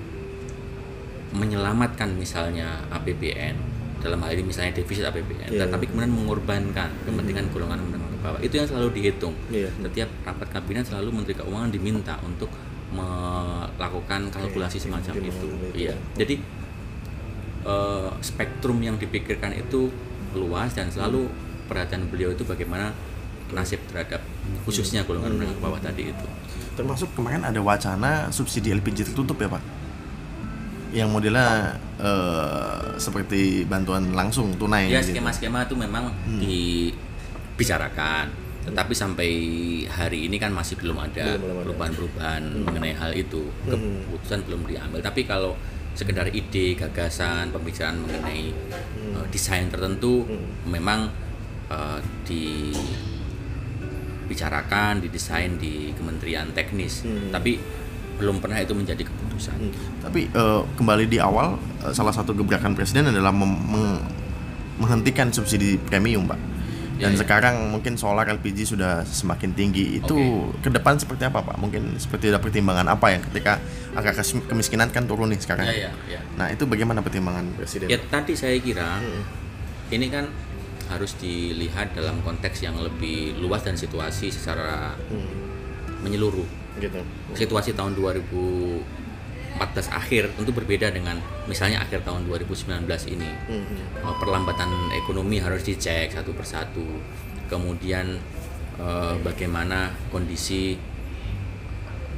menyelamatkan 1.36 2.16
misalnya 2.16 2.80
APBN 2.88 3.54
dalam 4.00 4.22
hal 4.22 4.30
ini 4.38 4.44
misalnya 4.46 4.72
defisit 4.76 5.02
APBN, 5.04 5.50
Iya. 5.50 5.66
tetapi 5.66 5.90
kemudian 5.90 6.12
mengorbankan 6.14 6.88
kepentingan 7.02 7.50
golongan 7.50 7.80
menengah 7.82 8.08
ke 8.08 8.18
bawah. 8.22 8.38
Itu 8.38 8.54
yang 8.56 8.68
selalu 8.68 8.88
dihitung. 8.94 9.34
Iya. 9.50 9.68
Setiap 9.82 10.08
rapat 10.22 10.48
kabinet 10.52 10.84
selalu 10.86 11.08
Menteri 11.10 11.34
Keuangan 11.34 11.70
diminta 11.72 12.14
untuk 12.22 12.48
melakukan 12.94 14.30
kalkulasi 14.30 14.78
semacam 14.78 15.12
mungkin 15.12 15.32
itu. 15.32 15.46
itu. 15.46 15.56
Iya. 15.74 15.94
Jadi 16.16 16.34
eh, 17.66 18.10
spektrum 18.22 18.78
yang 18.78 18.96
dipikirkan 18.96 19.52
itu 19.52 19.90
luas 20.36 20.70
dan 20.76 20.86
selalu 20.92 21.26
perhatian 21.66 22.06
beliau 22.06 22.30
itu 22.30 22.46
bagaimana 22.46 22.94
nasib 23.50 23.78
terhadap 23.90 24.22
khususnya 24.62 25.02
golongan 25.02 25.34
menengah 25.34 25.54
ke 25.58 25.62
bawah 25.62 25.80
tadi 25.82 26.14
itu. 26.14 26.26
Termasuk 26.76 27.10
kemarin 27.16 27.42
ada 27.42 27.58
wacana 27.58 28.28
subsidi 28.30 28.70
LPG 28.70 29.10
tertutup 29.10 29.40
ya 29.40 29.48
Pak? 29.48 29.62
Yang 30.96 31.08
modelnya 31.12 31.76
eh, 32.00 32.96
seperti 32.96 33.40
bantuan 33.64 34.16
langsung 34.16 34.56
tunai. 34.56 34.88
Ya 34.88 34.98
gitu. 34.98 35.12
skema-skema 35.12 35.64
itu 35.64 35.76
memang 35.76 36.08
Hmm. 36.24 36.40
dibicarakan, 36.40 38.32
tetapi 38.64 38.92
sampai 38.92 39.30
hari 39.86 40.24
ini 40.24 40.36
kan 40.36 40.50
masih 40.50 40.76
belum 40.76 40.96
ada 40.98 41.36
perubahan-perubahan 41.36 42.42
mengenai 42.64 42.96
hal 42.96 43.12
itu. 43.12 43.44
Hmm. 43.64 44.00
Keputusan 44.08 44.40
belum 44.44 44.64
diambil. 44.64 45.00
Tapi 45.00 45.22
kalau 45.22 45.52
sekedar 45.92 46.28
ide, 46.28 46.72
gagasan, 46.74 47.48
pembicaraan 47.48 47.96
mengenai 47.98 48.52
Hmm. 48.52 49.16
uh, 49.16 49.26
desain 49.28 49.68
tertentu 49.68 50.24
Hmm. 50.24 50.64
memang 50.66 51.08
uh, 51.68 52.00
dibicarakan, 54.24 55.00
didesain 55.00 55.56
di 55.56 55.92
Kementerian 55.92 56.52
Teknis, 56.52 57.00
Hmm. 57.02 57.28
tapi 57.30 57.56
belum 58.16 58.40
pernah 58.40 58.58
itu 58.58 58.72
menjadi 58.72 59.02
keputusan. 59.02 59.56
Hmm. 59.58 59.72
Tapi 60.02 60.26
eh, 60.26 60.60
kembali 60.74 61.04
di 61.04 61.18
awal 61.18 61.54
eh, 61.80 61.92
salah 61.92 62.10
satu 62.10 62.32
gebrakan 62.32 62.72
presiden 62.72 63.06
adalah 63.06 63.30
mem- 63.30 63.64
meng- 63.66 64.02
menghentikan 64.76 65.28
subsidi 65.30 65.76
premium, 65.78 66.24
Pak. 66.24 66.40
Dan 66.96 67.12
Ya, 67.12 67.12
ya. 67.12 67.20
sekarang 67.20 67.68
mungkin 67.68 68.00
solar 68.00 68.24
LPG 68.26 68.72
sudah 68.72 69.04
semakin 69.04 69.52
tinggi. 69.52 70.00
Itu 70.00 70.16
ke 70.58 70.72
depan 70.72 70.96
seperti 70.96 71.28
apa, 71.28 71.44
Pak? 71.44 71.60
Mungkin 71.60 71.92
seperti 71.96 72.32
ada 72.32 72.40
pertimbangan 72.40 72.88
apa 72.88 73.12
yang 73.12 73.20
ketika 73.22 73.60
angka 73.92 74.16
kemiskinan 74.42 74.88
kan 74.88 75.04
turun 75.04 75.28
nih 75.28 75.36
sekarang. 75.36 75.68
Ya, 75.68 75.88
ya, 75.88 75.92
ya. 76.08 76.20
Nah, 76.36 76.48
itu 76.48 76.64
bagaimana 76.64 77.04
pertimbangan 77.04 77.52
presiden? 77.52 77.88
Ya 77.88 78.00
tadi 78.00 78.32
saya 78.32 78.56
kira 78.56 78.96
Hmm. 78.96 79.24
ini 79.92 80.08
kan 80.08 80.32
harus 80.88 81.12
dilihat 81.14 81.92
dalam 81.92 82.16
konteks 82.22 82.64
yang 82.64 82.80
lebih 82.80 83.36
luas 83.36 83.60
dan 83.60 83.76
situasi 83.76 84.32
secara 84.32 84.96
Hmm. 85.12 85.28
menyeluruh. 86.00 86.48
Gitu. 86.76 87.00
Situasi 87.32 87.72
tahun 87.72 87.96
2014 87.96 88.84
akhir 89.88 90.36
tentu 90.36 90.52
berbeda 90.52 90.92
dengan 90.92 91.16
misalnya 91.48 91.80
akhir 91.80 92.04
tahun 92.04 92.28
2019 92.28 92.84
ini. 93.12 93.30
Hmm. 93.48 93.80
Perlambatan 94.20 94.68
ekonomi 94.96 95.40
harus 95.40 95.64
dicek 95.64 96.12
satu 96.12 96.36
persatu. 96.36 96.84
Kemudian 97.48 98.20
eh, 98.80 99.14
bagaimana 99.24 99.92
kondisi 100.12 100.76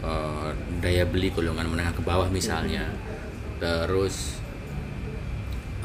eh, 0.02 0.50
daya 0.82 1.04
beli 1.06 1.30
golongan 1.30 1.70
menengah 1.70 1.94
ke 1.94 2.02
bawah 2.02 2.26
misalnya. 2.30 2.90
Terus 3.62 4.42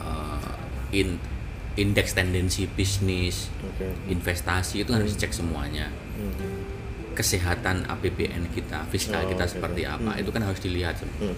eh, 0.02 0.98
in 0.98 1.22
indeks 1.74 2.14
tendensi 2.14 2.70
bisnis, 2.70 3.50
Oke. 3.66 3.90
investasi 4.06 4.86
itu 4.86 4.94
harus 4.94 5.18
dicek 5.18 5.34
semuanya. 5.34 5.90
Hmm. 6.18 6.53
Kesehatan 7.14 7.86
APBN 7.86 8.50
kita, 8.50 8.82
fiskal 8.88 9.22
Oh, 9.22 9.30
kita 9.30 9.46
oke. 9.46 9.52
seperti 9.52 9.86
apa, 9.86 10.18
itu 10.18 10.30
kan 10.30 10.42
harus 10.42 10.58
dilihat. 10.58 10.98
Hmm. 11.18 11.30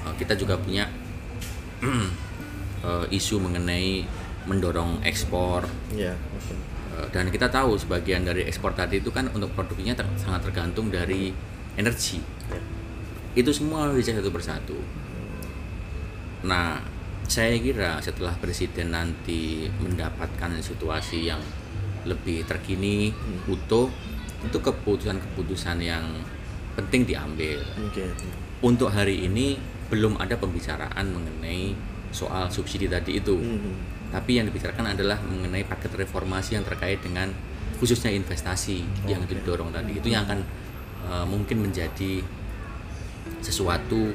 Uh, 0.00 0.14
kita 0.14 0.32
juga 0.32 0.54
punya 0.56 0.86
uh, 1.82 3.06
isu 3.18 3.38
mengenai 3.38 4.06
mendorong 4.46 5.02
ekspor 5.02 5.66
Ya. 5.92 6.14
oke. 6.14 6.54
Uh, 6.94 7.06
dan 7.10 7.28
kita 7.28 7.46
tahu 7.46 7.74
sebagian 7.74 8.22
dari 8.22 8.42
ekspor 8.42 8.72
tadi 8.72 8.98
itu 8.98 9.10
kan 9.10 9.28
untuk 9.28 9.52
produknya 9.52 9.92
ter- 9.92 10.08
sangat 10.16 10.42
tergantung 10.44 10.88
dari 10.88 11.34
energi. 11.74 12.18
Ya. 12.48 12.62
Itu 13.34 13.50
semua 13.50 13.86
harus 13.86 13.98
dicek 13.98 14.18
satu 14.18 14.30
persatu. 14.30 14.78
Nah, 16.40 16.78
saya 17.24 17.58
kira 17.58 17.98
setelah 17.98 18.32
presiden 18.34 18.90
nanti 18.90 19.66
mendapatkan 19.76 20.58
situasi 20.58 21.26
yang 21.26 21.42
lebih 22.02 22.46
terkini, 22.46 23.10
Hmm. 23.10 23.52
utuh, 23.52 23.90
itu 24.44 24.58
keputusan-keputusan 24.58 25.78
yang 25.82 26.04
penting 26.78 27.02
diambil. 27.08 27.58
Oke. 27.90 28.06
Untuk 28.62 28.90
hari 28.94 29.26
ini 29.26 29.58
belum 29.90 30.20
ada 30.20 30.38
pembicaraan 30.38 31.10
mengenai 31.10 31.74
soal 32.14 32.46
subsidi 32.52 32.86
tadi 32.86 33.18
itu. 33.18 33.34
Hmm. 33.34 33.74
Tapi 34.08 34.40
yang 34.40 34.48
dibicarakan 34.48 34.96
adalah 34.96 35.20
mengenai 35.20 35.68
paket 35.68 35.92
reformasi 35.92 36.56
yang 36.56 36.64
terkait 36.64 37.02
dengan 37.04 37.28
khususnya 37.76 38.08
investasi 38.14 38.84
yang 39.04 39.20
Oke. 39.26 39.36
didorong 39.36 39.74
tadi. 39.74 40.00
Itu 40.00 40.08
yang 40.08 40.24
akan 40.24 40.40
uh, 41.04 41.26
mungkin 41.28 41.68
menjadi 41.68 42.24
sesuatu 43.44 44.14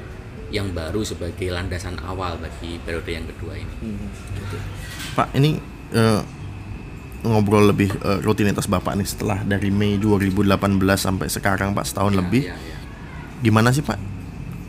yang 0.50 0.70
baru 0.74 1.02
sebagai 1.02 1.50
landasan 1.50 1.98
awal 2.04 2.38
bagi 2.38 2.78
periode 2.82 3.10
yang 3.10 3.26
kedua 3.26 3.54
ini. 3.58 3.74
Hmm. 3.82 4.08
Gitu. 4.38 4.56
Pak, 5.14 5.28
ini 5.34 5.58
eh, 5.94 6.20
ngobrol 7.24 7.66
lebih 7.66 7.90
eh, 7.94 8.20
rutinitas 8.20 8.64
Bapak 8.64 8.94
nih 8.94 9.04
setelah 9.04 9.40
dari 9.40 9.68
Mei 9.68 9.96
2018 9.96 10.44
sampai 10.94 11.26
sekarang 11.26 11.72
Pak 11.72 11.84
setahun 11.84 12.12
Ya, 12.12 12.18
lebih. 12.20 12.42
ya, 12.44 12.54
ya. 12.54 12.76
Gimana 13.40 13.68
sih 13.70 13.80
Pak 13.80 13.96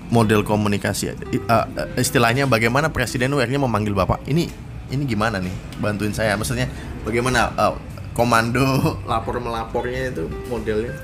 model 0.08 0.42
komunikasi? 0.42 1.12
Eh, 1.12 1.66
istilahnya 1.96 2.46
bagaimana 2.46 2.90
Presiden 2.90 3.34
akhirnya 3.34 3.60
memanggil 3.60 3.92
Bapak? 3.92 4.24
Ini 4.24 4.48
ini 4.88 5.04
gimana 5.04 5.38
nih? 5.38 5.52
Bantuin 5.78 6.12
saya. 6.12 6.34
Maksudnya 6.34 6.72
bagaimana 7.02 7.52
eh, 7.52 7.76
komando 8.12 8.64
lapor 9.12 9.38
melapornya 9.38 10.10
itu 10.10 10.26
modelnya? 10.48 10.96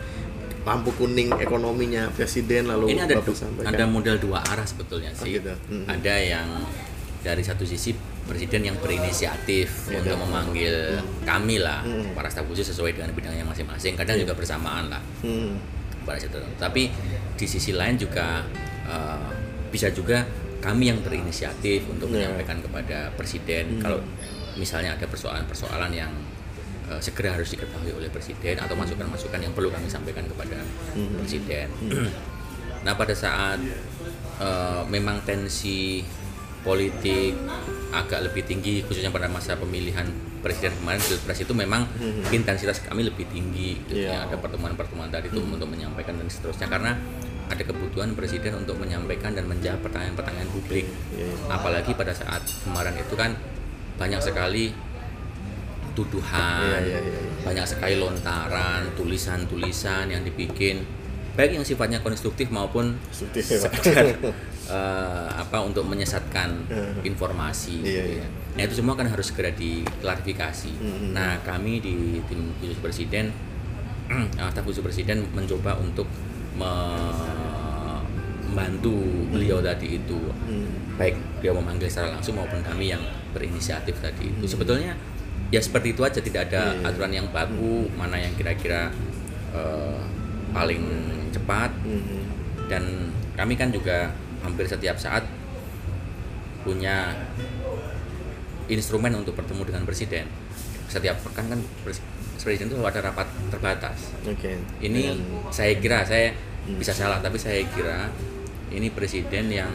Lampu 0.61 0.93
kuning 0.93 1.33
ekonominya 1.35 2.13
Presiden 2.13 2.69
lalu 2.69 2.93
Ini 2.93 3.01
ada 3.03 3.17
du- 3.17 3.33
ada 3.65 3.83
model 3.83 4.21
dua 4.21 4.45
arah 4.45 4.61
sebetulnya 4.61 5.09
Oh, 5.11 5.25
sih. 5.25 5.35
gitu. 5.35 5.49
Mhm. 5.67 5.89
Ada 5.89 6.15
yang 6.21 6.47
dari 7.19 7.41
satu 7.41 7.65
sisi 7.65 7.97
presiden 8.31 8.63
yang 8.63 8.77
berinisiatif 8.79 9.91
Iya, 9.91 9.99
untuk 9.99 10.23
memanggil 10.23 11.03
kami 11.21 11.59
lah 11.59 11.83
Mhm. 11.83 12.15
para 12.15 12.31
staf 12.31 12.47
khusus 12.47 12.63
sesuai 12.65 12.95
dengan 12.95 13.11
bidangnya 13.11 13.43
masing-masing. 13.43 13.99
Kadang 13.99 14.15
Iya. 14.15 14.23
juga 14.23 14.33
bersamaan 14.33 14.87
lah 14.87 15.03
Hmm. 15.19 15.59
pada 16.01 16.15
situ. 16.15 16.39
Tapi 16.55 16.87
di 17.35 17.45
sisi 17.45 17.75
lain 17.75 17.99
juga 17.99 18.47
eh, 18.81 19.29
bisa 19.67 19.87
juga 19.89 20.23
kami 20.59 20.89
yang 20.89 20.99
berinisiatif 20.99 21.85
untuk 21.87 22.07
Iya. 22.07 22.27
menyampaikan 22.27 22.59
kepada 22.59 23.11
presiden 23.13 23.77
Hmm. 23.77 23.81
kalau 23.81 23.99
misalnya 24.53 24.95
ada 24.95 25.05
persoalan-persoalan 25.05 25.91
yang 25.91 26.11
eh, 26.87 26.99
segera 26.99 27.35
harus 27.35 27.47
diketahui 27.49 27.91
oleh 27.93 28.07
presiden 28.07 28.57
atau 28.57 28.75
masukan-masukan 28.75 29.39
yang 29.39 29.53
perlu 29.53 29.69
kami 29.69 29.87
sampaikan 29.87 30.23
kepada 30.25 30.59
Hmm. 30.91 31.19
presiden. 31.19 31.67
nah 32.81 32.95
pada 32.95 33.13
saat 33.13 33.59
eh, 34.37 34.81
memang 34.89 35.21
tensi 35.21 36.01
politik 36.61 37.37
agak 37.91 38.23
lebih 38.23 38.43
tinggi 38.43 38.81
khususnya 38.81 39.07
pada 39.07 39.27
masa 39.27 39.53
pemilihan 39.53 40.07
presiden 40.39 40.73
kemarin 40.73 40.99
pilpres 40.99 41.39
itu 41.39 41.53
memang 41.53 41.85
Hmm. 41.93 42.23
intensitas 42.31 42.81
kami 42.81 43.03
lebih 43.03 43.27
tinggi 43.27 43.77
gitu 43.83 43.99
Iya. 43.99 44.09
ya. 44.09 44.17
ada 44.25 44.35
pertemuan-pertemuan 44.35 45.07
tadi 45.07 45.27
itu 45.27 45.37
untuk 45.37 45.67
menyampaikan 45.67 46.15
dan 46.15 46.25
seterusnya 46.25 46.67
karena 46.67 46.97
ada 47.45 47.61
kebutuhan 47.61 48.11
presiden 48.11 48.55
untuk 48.55 48.75
menyampaikan 48.75 49.31
dan 49.31 49.43
menjawab 49.43 49.79
pertanyaan-pertanyaan 49.81 50.49
publik 50.49 50.87
Iya, 51.11 51.27
iya. 51.27 51.35
apalagi 51.47 51.91
pada 51.93 52.11
saat 52.11 52.41
kemarin 52.63 52.95
itu 52.95 53.13
kan 53.13 53.35
banyak 53.97 54.17
sekali 54.19 54.71
tuduhan 55.91 56.79
Iya, 56.79 56.79
iya, 56.87 56.99
iya, 57.01 57.19
iya. 57.19 57.41
banyak 57.43 57.65
sekali 57.67 57.95
lontaran 57.95 58.95
tulisan-tulisan 58.95 60.07
yang 60.07 60.23
dibikin 60.23 60.87
baik 61.31 61.51
yang 61.53 61.63
sifatnya 61.63 61.99
konstruktif 61.99 62.47
maupun 62.47 62.95
Konstruktif 63.05 63.51
eh, 64.63 65.27
apa 65.31 65.57
untuk 65.59 65.83
menyesatkan 65.83 66.49
Hmm. 66.65 67.01
informasi 67.01 67.81
Iya, 67.81 68.03
gitu 68.03 68.11
iya. 68.13 68.21
ya. 68.21 68.27
Nah 68.51 68.61
itu 68.61 68.75
semua 68.75 68.93
kan 68.93 69.05
harus 69.05 69.27
segera 69.27 69.49
diklarifikasi. 69.49 70.71
Hmm. 70.75 71.11
Nah 71.11 71.39
kami 71.41 71.79
di 71.79 71.95
tim 72.25 72.51
khusus 72.57 72.77
presiden, 72.77 73.31
staf 74.51 74.61
khusus 74.61 74.79
presiden 74.79 75.23
mencoba 75.31 75.77
untuk 75.77 76.05
me- 76.53 77.39
membantu 78.43 78.91
beliau 79.29 79.63
tadi 79.63 79.95
itu 79.95 80.19
baik 80.93 81.15
beliau 81.39 81.55
memanggil 81.55 81.87
secara 81.87 82.11
langsung 82.11 82.35
maupun 82.35 82.59
kami 82.59 82.91
yang 82.91 82.99
berinisiatif 83.31 83.95
tadi 83.97 84.27
itu 84.29 84.43
sebetulnya 84.45 84.91
ya 85.47 85.57
seperti 85.57 85.95
itu 85.95 86.03
aja 86.03 86.19
tidak 86.19 86.51
ada 86.51 86.75
Iya. 86.75 86.83
aturan 86.85 87.11
yang 87.13 87.27
baku 87.29 87.87
mana 87.91 88.19
yang 88.19 88.35
kira-kira 88.35 88.91
eh, 89.51 89.99
paling 90.51 90.83
cepat 91.31 91.71
Mhm. 91.81 92.19
dan 92.67 92.83
kami 93.33 93.55
kan 93.55 93.71
juga 93.71 94.11
hampir 94.41 94.65
setiap 94.65 94.95
saat 94.95 95.23
punya 96.61 97.13
instrumen 98.67 99.11
untuk 99.15 99.33
bertemu 99.33 99.61
dengan 99.65 99.83
presiden 99.83 100.25
setiap 100.87 101.17
pekan 101.21 101.47
kan 101.47 101.59
pres- 101.81 102.03
presiden 102.37 102.67
itu 102.67 102.77
ada 102.79 102.99
rapat 103.01 103.27
terbatas 103.49 104.11
Oke. 104.23 104.57
ini 104.79 105.11
Dengan- 105.11 105.49
saya 105.49 105.73
kira 105.77 106.03
saya 106.03 106.33
Hmm. 106.61 106.77
bisa 106.77 106.93
salah 106.93 107.17
tapi 107.17 107.41
saya 107.41 107.65
kira 107.67 108.05
ini 108.69 108.87
presiden 108.89 109.49
yang 109.49 109.71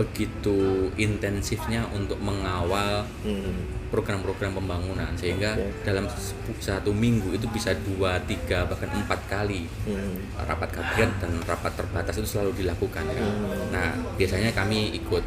begitu 0.00 0.88
intensifnya 0.96 1.84
untuk 1.92 2.16
mengawal 2.24 3.04
Mhm. 3.20 3.92
program-program 3.92 4.56
pembangunan 4.56 5.12
sehingga 5.12 5.52
Oke. 5.60 5.84
dalam 5.84 6.08
satu 6.56 6.88
minggu 6.88 7.36
itu 7.36 7.44
bisa 7.52 7.76
dua 7.84 8.16
tiga 8.24 8.64
bahkan 8.64 8.88
empat 8.88 9.20
kali 9.28 9.68
Mhm. 9.84 10.40
rapat 10.48 10.72
kabinet 10.72 11.12
dan 11.20 11.36
rapat 11.44 11.76
terbatas 11.76 12.16
itu 12.16 12.28
selalu 12.32 12.64
dilakukan 12.64 13.04
kan. 13.04 13.28
Hmm. 13.28 13.68
Nah 13.68 13.88
biasanya 14.16 14.56
kami 14.56 14.96
ikut 14.96 15.24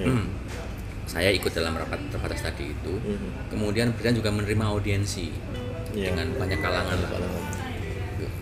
Ya. 0.00 0.16
saya 1.04 1.28
ikut 1.34 1.52
dalam 1.52 1.76
rapat 1.76 2.00
terbatas 2.08 2.40
tadi 2.40 2.72
itu 2.72 2.94
Mhm. 2.96 3.52
kemudian 3.52 3.92
presiden 3.92 4.24
juga 4.24 4.32
menerima 4.32 4.64
audiensi 4.70 5.28
Ya. 5.92 6.08
dengan 6.08 6.32
banyak 6.40 6.56
kalangan 6.62 6.96
lah. 7.04 7.10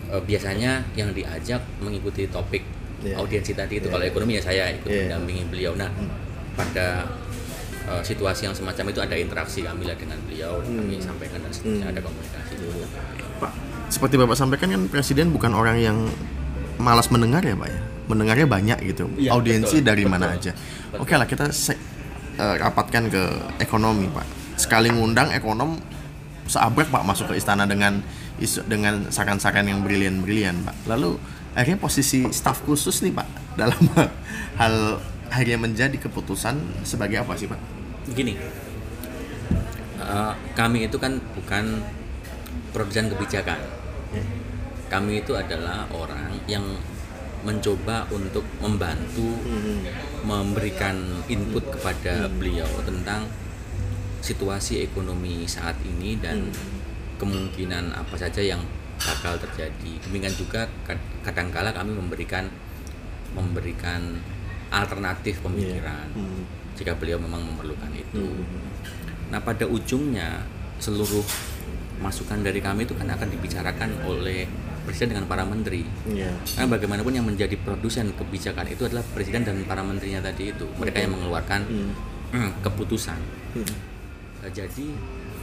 Eh, 0.09 0.23
biasanya 0.23 0.87
yang 0.95 1.11
diajak 1.13 1.61
mengikuti 1.81 2.25
topik 2.29 2.63
Iya. 2.99 3.15
audiensi 3.17 3.51
tadi 3.53 3.79
itu 3.79 3.87
Iya. 3.87 3.93
kalau 3.95 4.05
ekonomi 4.05 4.31
ya 4.35 4.43
saya 4.43 4.63
ikut 4.71 4.87
Iya. 4.87 5.01
mendampingi 5.07 5.43
beliau 5.47 5.71
nah 5.73 5.87
pada 6.53 7.07
eh, 7.89 8.03
situasi 8.05 8.45
yang 8.45 8.53
semacam 8.53 8.85
itu 8.91 8.99
ada 9.01 9.15
interaksi 9.15 9.59
kami 9.63 9.87
lah 9.87 9.97
dengan 9.97 10.19
beliau 10.21 10.61
kami 10.61 10.99
Hmm. 10.99 11.01
sampaikan 11.01 11.39
dan 11.41 11.49
Hmm. 11.49 11.89
ada 11.89 11.99
komunikasi 11.99 12.53
Pak, 13.39 13.51
seperti 13.87 14.15
Bapak 14.19 14.35
sampaikan 14.35 14.67
kan 14.69 14.81
presiden 14.87 15.31
bukan 15.31 15.55
orang 15.55 15.79
yang 15.79 15.97
malas 16.77 17.07
mendengar 17.09 17.39
ya, 17.41 17.55
Pak 17.55 17.65
ya. 17.65 17.79
Mendengarnya 18.05 18.45
banyak 18.45 18.79
gitu. 18.83 19.07
Iya, 19.15 19.31
Audiensi 19.33 19.79
betul, 19.79 19.87
dari 19.89 20.03
betul, 20.03 20.11
mana 20.11 20.25
aja. 20.35 20.51
betul. 20.53 20.99
Oke 21.01 21.13
lah 21.15 21.25
kita 21.25 21.45
eh, 21.49 22.55
rapatkan 22.59 23.07
ke 23.07 23.21
ekonomi, 23.57 24.05
Pak. 24.11 24.25
Sekali 24.55 24.91
ngundang 24.91 25.31
ekonom 25.31 25.79
seabrek 26.45 26.89
Pak 26.89 27.03
masuk 27.05 27.31
ke 27.31 27.37
istana 27.37 27.63
dengan 27.63 28.01
isu 28.37 28.65
dengan 28.65 29.07
saran-saran 29.09 29.65
yang 29.65 29.81
brilian-brilian, 29.81 30.61
Pak. 30.61 30.75
Lalu 30.85 31.15
akhirnya 31.57 31.79
posisi 31.81 32.29
staf 32.29 32.65
khusus 32.65 33.01
nih, 33.05 33.13
Pak, 33.13 33.27
dalam 33.59 33.81
hal 34.57 34.99
akhirnya 35.29 35.57
menjadi 35.61 35.97
keputusan 35.97 36.85
sebagai 36.85 37.21
apa 37.21 37.37
sih, 37.37 37.45
Pak? 37.45 37.79
begini 38.09 38.33
eh, 40.01 40.33
kami 40.57 40.89
itu 40.89 40.97
kan 40.97 41.21
bukan 41.37 41.85
produsen 42.73 43.09
kebijakan. 43.13 43.57
Kami 44.89 45.21
itu 45.21 45.37
adalah 45.37 45.85
orang 45.93 46.33
yang 46.49 46.65
mencoba 47.45 48.09
untuk 48.09 48.41
membantu 48.57 49.37
memberikan 50.25 51.21
input 51.29 51.61
kepada 51.69 52.25
beliau 52.25 52.67
tentang 52.81 53.29
situasi 54.19 54.81
ekonomi 54.81 55.45
saat 55.45 55.77
ini 55.85 56.17
dan 56.17 56.49
kemungkinan 57.21 57.93
apa 57.93 58.17
saja 58.17 58.41
yang 58.41 58.59
bakal 58.99 59.39
terjadi. 59.39 59.91
Demikian 60.01 60.33
juga 60.33 60.67
kad- 60.83 60.99
kadangkala 61.21 61.71
kami 61.71 61.91
memberikan 61.91 62.45
memberikan 63.29 64.17
alternatif 64.69 65.39
pemikiran 65.39 66.09
Hmm. 66.11 66.45
jika 66.73 66.93
beliau 66.93 67.17
memang 67.17 67.41
memerlukan 67.43 67.89
itu. 67.91 68.25
Hmm. 68.25 68.69
Nah, 69.29 69.39
pada 69.39 69.65
ujungnya 69.65 70.41
seluruh 70.77 71.21
masukan 71.99 72.39
dari 72.39 72.57
kami 72.57 72.83
itu 72.83 72.95
kan 72.95 73.05
akan 73.05 73.27
dibicarakan 73.29 73.89
oleh 74.03 74.47
presiden 74.81 75.13
dengan 75.13 75.27
para 75.27 75.43
menteri. 75.43 75.85
Iya. 76.07 76.31
Karena 76.49 76.67
bagaimanapun 76.71 77.13
yang 77.13 77.27
menjadi 77.27 77.53
produsen 77.55 78.09
kebijakan 78.11 78.65
itu 78.67 78.87
adalah 78.87 79.03
presiden 79.05 79.43
dan 79.43 79.61
para 79.63 79.83
menterinya 79.83 80.23
tadi 80.23 80.49
itu. 80.49 80.65
Mereka 80.73 80.97
yang 80.97 81.13
mengeluarkan 81.13 81.61
Hmm. 82.31 82.51
keputusan. 82.61 83.19
Nah, 84.39 84.49
jadi 84.49 84.85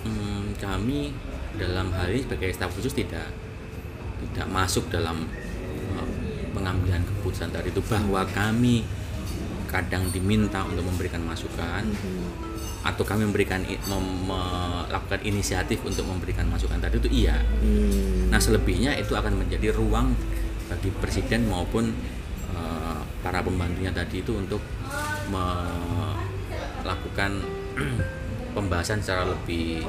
mm, 0.02 0.56
kami 0.56 1.12
dalam 1.54 1.90
hal 1.92 2.08
ini 2.08 2.22
sebagai 2.22 2.48
staf 2.50 2.70
khusus 2.72 2.92
tidak 2.92 3.26
tidak 4.18 4.46
masuk 4.46 4.88
dalam 4.88 5.28
uh, 5.92 6.08
pengambilan 6.50 7.02
keputusan 7.04 7.48
tadi 7.48 7.68
itu 7.68 7.80
bahwa 7.82 8.24
kami 8.26 8.82
kadang 9.66 10.08
diminta 10.08 10.62
untuk 10.62 10.84
memberikan 10.84 11.20
masukan 11.20 11.82
Hmm. 11.82 12.30
atau 12.86 13.02
kami 13.02 13.26
memberikan 13.26 13.58
mem- 13.60 14.22
melakukan 14.24 15.18
inisiatif 15.20 15.82
untuk 15.82 16.06
memberikan 16.06 16.46
masukan 16.46 16.78
tadi 16.78 16.96
itu 16.96 17.10
iya. 17.12 17.34
Hmm. 17.58 18.30
Nah 18.30 18.38
selebihnya 18.38 18.94
itu 18.94 19.10
akan 19.12 19.36
menjadi 19.36 19.74
ruang 19.74 20.14
bagi 20.66 20.94
presiden 20.94 21.46
maupun 21.46 21.90
uh, 22.48 23.02
para 23.20 23.42
pembantunya 23.42 23.90
tadi 23.90 24.22
itu 24.22 24.32
untuk 24.32 24.62
melakukan 26.80 27.42
pembahasan 28.54 29.02
secara 29.02 29.26
lebih 29.26 29.82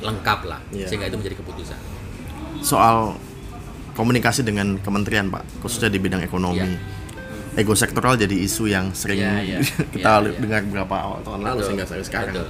lengkap 0.00 0.40
lah 0.46 0.60
Iya. 0.70 0.88
sehingga 0.88 1.06
itu 1.06 1.16
menjadi 1.16 1.36
keputusan. 1.36 1.76
Soal 2.60 3.14
komunikasi 3.94 4.42
dengan 4.42 4.78
kementerian 4.78 5.28
Pak, 5.28 5.62
khususnya 5.62 5.88
di 5.88 5.98
bidang 5.98 6.20
ekonomi. 6.20 6.62
Iya. 6.62 6.98
Ego 7.58 7.74
sektoral 7.74 8.14
jadi 8.14 8.30
isu 8.32 8.70
yang 8.70 8.94
sering 8.94 9.18
Iya, 9.18 9.34
iya. 9.42 9.58
kita 9.94 10.22
Iya, 10.22 10.30
iya. 10.30 10.38
dengar 10.38 10.60
beberapa 10.64 10.94
awal 10.96 11.20
tahun 11.26 11.40
lalu 11.42 11.60
sehingga 11.66 11.84
sampai 11.84 12.06
sekarang. 12.06 12.34
betul. 12.38 12.48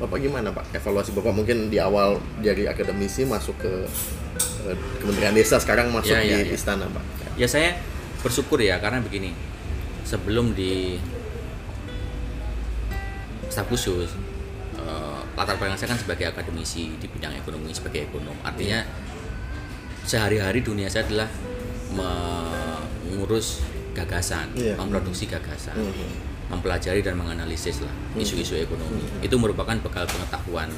Bapak 0.00 0.16
gimana 0.18 0.48
Pak? 0.50 0.64
Evaluasi 0.74 1.10
Bapak 1.12 1.32
mungkin 1.32 1.68
di 1.68 1.78
awal 1.78 2.18
dari 2.40 2.64
akademisi 2.66 3.28
masuk 3.28 3.54
ke 3.60 3.72
eh, 4.66 4.76
Kementerian 4.98 5.30
Desa 5.32 5.60
sekarang 5.62 5.94
masuk 5.94 6.10
Iya, 6.12 6.24
iya, 6.24 6.36
di 6.42 6.50
iya. 6.50 6.56
istana 6.58 6.90
Pak. 6.90 7.04
Ya 7.38 7.46
saya 7.46 7.78
bersyukur 8.20 8.58
ya 8.58 8.80
karena 8.82 8.98
begini 9.00 9.30
sebelum 10.02 10.52
di 10.52 10.98
staf 13.46 13.66
khusus 13.68 14.10
eh, 14.76 15.20
latar 15.36 15.56
belakang 15.56 15.78
saya 15.78 15.94
kan 15.94 16.00
sebagai 16.00 16.26
akademisi 16.26 16.96
di 16.98 17.06
bidang 17.06 17.34
ekonomi 17.34 17.70
sebagai 17.70 18.10
ekonom 18.10 18.34
artinya 18.42 18.82
sehari-hari 20.02 20.60
dunia 20.60 20.86
saya 20.86 21.06
adalah 21.06 21.28
mengurus 21.90 23.60
gagasan 23.92 24.54
Iya. 24.54 24.78
memproduksi 24.78 25.26
gagasan 25.26 25.74
Mhm. 25.76 26.08
mempelajari 26.50 26.98
dan 27.00 27.14
menganalisis 27.14 27.78
lah 27.80 27.90
isu-isu 28.14 28.54
ekonomi 28.56 29.02
itu 29.20 29.34
merupakan 29.34 29.74
bekal 29.76 30.06
pengetahuan 30.06 30.70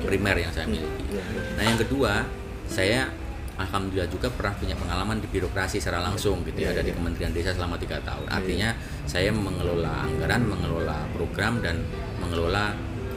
primer 0.00 0.36
yang 0.36 0.50
saya 0.50 0.66
miliki 0.66 1.04
Iya, 1.06 1.22
iya. 1.22 1.42
Nah 1.54 1.64
yang 1.64 1.78
kedua, 1.78 2.26
saya 2.66 3.10
alhamdulillah 3.56 4.08
juga 4.08 4.30
pernah 4.30 4.54
punya 4.54 4.72
pengalaman 4.72 5.20
di 5.20 5.28
birokrasi 5.28 5.78
secara 5.78 6.00
langsung 6.00 6.40
gitu 6.42 6.58
ya 6.60 6.70
Iya, 6.70 6.74
ada 6.74 6.82
di 6.82 6.90
iya. 6.90 6.96
Kementerian 6.96 7.32
Desa 7.34 7.50
selama 7.52 7.76
tiga 7.76 7.98
tahun. 8.00 8.26
Artinya 8.26 8.72
saya 9.04 9.30
mengelola 9.30 10.06
anggaran, 10.06 10.42
mengelola 10.46 11.04
program 11.12 11.58
dan 11.60 11.76
mengelola 12.18 12.72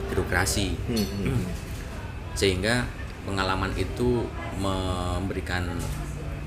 birokrasi 0.06 0.74
Hmm. 0.86 1.42
sehingga 2.34 2.86
pengalaman 3.24 3.72
itu 3.76 4.28
memberikan 4.60 5.68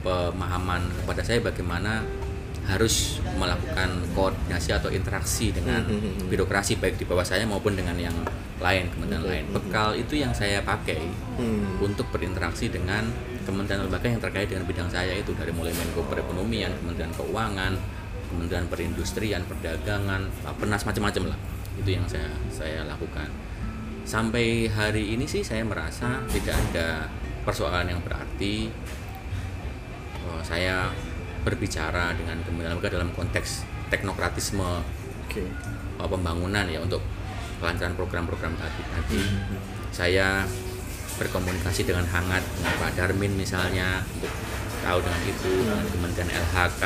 pemahaman 0.04 0.86
kepada 1.02 1.22
saya 1.26 1.42
bagaimana 1.42 2.04
harus 2.66 3.22
melakukan 3.38 4.02
koordinasi 4.18 4.74
atau 4.74 4.90
interaksi 4.90 5.54
dengan 5.54 5.86
Hmm, 5.86 6.02
hmm, 6.02 6.12
hmm. 6.18 6.26
birokrasi 6.26 6.82
baik 6.82 6.98
di 6.98 7.06
bawah 7.06 7.22
saya 7.22 7.46
maupun 7.46 7.78
dengan 7.78 7.94
yang 7.94 8.14
lain 8.58 8.90
kementerian 8.90 9.22
lain. 9.22 9.44
Bekal 9.54 9.94
itu 9.94 10.18
yang 10.18 10.34
saya 10.34 10.58
pakai 10.66 10.98
Hmm. 11.38 11.78
untuk 11.78 12.10
berinteraksi 12.10 12.66
dengan 12.66 13.06
kementerian 13.46 13.86
lembaga 13.86 14.10
yang 14.10 14.18
terkait 14.18 14.50
dengan 14.50 14.66
bidang 14.66 14.90
saya 14.90 15.14
itu 15.14 15.30
dari 15.38 15.54
mulai 15.54 15.70
Menko 15.78 16.02
Perekonomian, 16.10 16.74
Kementerian 16.82 17.14
Keuangan, 17.14 17.72
Kementerian 18.34 18.66
Perindustrian, 18.66 19.42
Perdagangan, 19.46 20.26
Bapenas 20.42 20.82
macam-macam 20.82 21.30
lah. 21.30 21.38
Itu 21.78 21.94
yang 21.94 22.02
saya 22.10 22.26
saya 22.50 22.82
lakukan. 22.82 23.30
Sampai 24.06 24.70
hari 24.70 25.18
ini 25.18 25.26
sih 25.26 25.42
saya 25.42 25.66
merasa 25.66 26.22
tidak 26.30 26.54
ada 26.70 27.10
persoalan 27.42 27.90
yang 27.90 28.00
berarti. 28.06 28.70
Oh, 30.26 30.38
saya 30.42 30.90
berbicara 31.42 32.14
dengan 32.14 32.38
kementerian 32.42 32.74
lembaga 32.74 32.98
dalam 32.98 33.10
konteks 33.14 33.62
teknokratisme 33.90 34.82
Oke. 35.26 35.46
uh, 35.98 36.08
pembangunan 36.10 36.66
ya 36.66 36.82
untuk 36.82 37.02
kelancaran 37.58 37.94
program-program 37.94 38.54
tadi. 38.54 38.82
tadi. 38.94 39.20
Saya 39.90 40.42
berkomunikasi 41.16 41.86
dengan 41.86 42.04
hangat 42.06 42.42
dengan 42.58 42.74
Pak 42.76 42.90
Darmin 42.94 43.32
misalnya 43.34 44.02
untuk 44.18 44.28
tahu 44.84 44.98
dengan 45.00 45.22
itu 45.24 45.50
dengan 45.64 45.86
Kementerian 45.88 46.30
LHK 46.30 46.84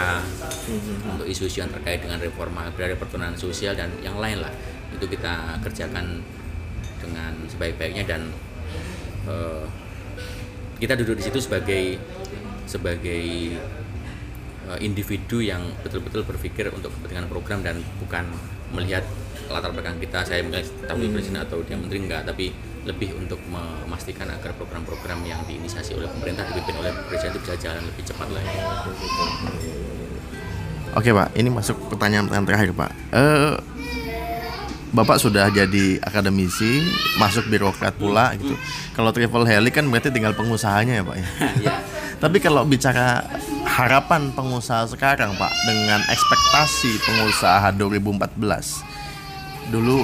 Hmm. 0.71 1.19
untuk 1.19 1.27
isu-isu 1.27 1.67
yang 1.67 1.73
terkait 1.75 1.99
dengan 1.99 2.15
reforma 2.23 2.63
agraria 2.63 2.95
pertunahan 2.95 3.35
sosial 3.35 3.75
dan 3.75 3.91
yang 4.07 4.15
lain 4.23 4.39
lah 4.39 4.53
itu 4.95 5.03
kita 5.03 5.59
kerjakan 5.67 6.23
dengan 7.11 7.35
sebaik-baiknya 7.51 8.07
dan 8.07 8.31
uh, 9.27 9.67
kita 10.81 10.97
duduk 10.97 11.21
di 11.21 11.25
situ 11.29 11.39
sebagai 11.45 12.01
sebagai 12.65 13.53
eh, 14.65 14.79
individu 14.81 15.45
yang 15.45 15.61
betul-betul 15.85 16.25
berpikir 16.25 16.73
untuk 16.73 16.89
kepentingan 16.97 17.29
program 17.29 17.61
dan 17.61 17.83
bukan 18.01 18.25
melihat 18.73 19.05
latar 19.51 19.75
belakang 19.75 19.99
kita 19.99 20.23
saya 20.23 20.41
tapi 20.87 21.11
presiden 21.11 21.43
atau 21.43 21.61
dia 21.67 21.77
menteri 21.77 22.01
enggak 22.01 22.23
tapi 22.25 22.55
lebih 22.89 23.13
untuk 23.19 23.37
memastikan 23.45 24.31
agar 24.33 24.57
program-program 24.57 25.21
yang 25.29 25.43
diinisiasi 25.45 25.93
oleh 26.01 26.09
pemerintah 26.09 26.49
dipimpin 26.49 26.81
oleh 26.81 26.93
presiden 27.13 27.37
itu 27.37 27.41
bisa 27.45 27.55
jalan 27.61 27.85
lebih 27.85 28.05
cepat 28.09 28.29
lagi. 28.33 28.57
Oke 30.91 31.13
pak, 31.13 31.29
ini 31.37 31.53
masuk 31.53 31.77
pertanyaan 31.93 32.27
terakhir 32.49 32.73
pak. 32.73 32.91
Uh, 33.13 33.61
Bapak 34.91 35.23
sudah 35.23 35.47
jadi 35.55 36.03
akademisi, 36.03 36.83
masuk 37.15 37.47
birokrat 37.47 37.95
pula 37.95 38.35
gitu. 38.35 38.59
Kalau 38.95 39.15
travel 39.15 39.47
heli 39.47 39.71
kan 39.71 39.87
berarti 39.87 40.11
tinggal 40.11 40.35
pengusahanya 40.35 40.99
ya 40.99 41.05
pak 41.07 41.17
ya. 41.17 41.29
Iya. 41.63 41.75
Tapi 42.21 42.37
kalau 42.43 42.69
bicara 42.69 43.25
harapan 43.65 44.35
pengusaha 44.35 44.85
sekarang 44.91 45.33
pak 45.39 45.53
dengan 45.65 46.03
ekspektasi 46.11 47.01
pengusaha 47.07 47.71
2014 47.79 49.71
dulu 49.71 50.03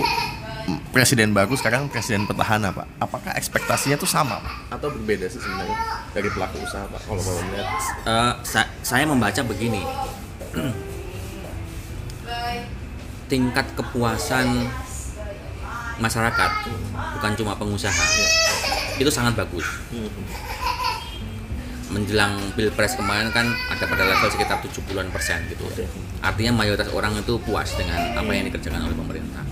presiden 0.90 1.30
baru 1.30 1.54
sekarang 1.58 1.90
presiden 1.90 2.26
petahana 2.26 2.70
pak 2.74 2.86
apakah 2.98 3.34
ekspektasinya 3.34 3.98
itu 3.98 4.06
sama 4.06 4.38
pak? 4.42 4.78
atau 4.78 4.88
berbeda 4.90 5.26
sih 5.30 5.38
sebenarnya 5.38 5.78
dari 6.14 6.28
pelaku 6.30 6.56
usaha 6.62 6.86
pak 6.86 7.00
kalau 7.06 7.22
mau 7.22 7.38
melihat 7.50 7.68
uh, 8.06 8.32
sa 8.42 8.66
saya 8.82 9.04
membaca 9.06 9.42
begini 9.46 9.82
tingkat 13.26 13.66
kepuasan 13.74 14.70
masyarakat 15.98 16.50
bukan 17.16 17.32
cuma 17.36 17.56
pengusaha. 17.56 18.06
Itu 19.00 19.10
sangat 19.12 19.36
bagus. 19.36 19.64
Menjelang 21.86 22.52
pilpres 22.58 22.98
kemarin 22.98 23.30
kan 23.30 23.46
ada 23.70 23.84
pada 23.86 24.04
level 24.04 24.28
sekitar 24.28 24.58
70-an 24.60 25.08
persen 25.14 25.46
gitu. 25.48 25.64
Artinya 26.20 26.52
mayoritas 26.52 26.90
orang 26.92 27.16
itu 27.16 27.38
puas 27.40 27.72
dengan 27.78 28.12
apa 28.18 28.30
yang 28.34 28.44
dikerjakan 28.50 28.90
oleh 28.90 28.96
pemerintah. 28.96 29.44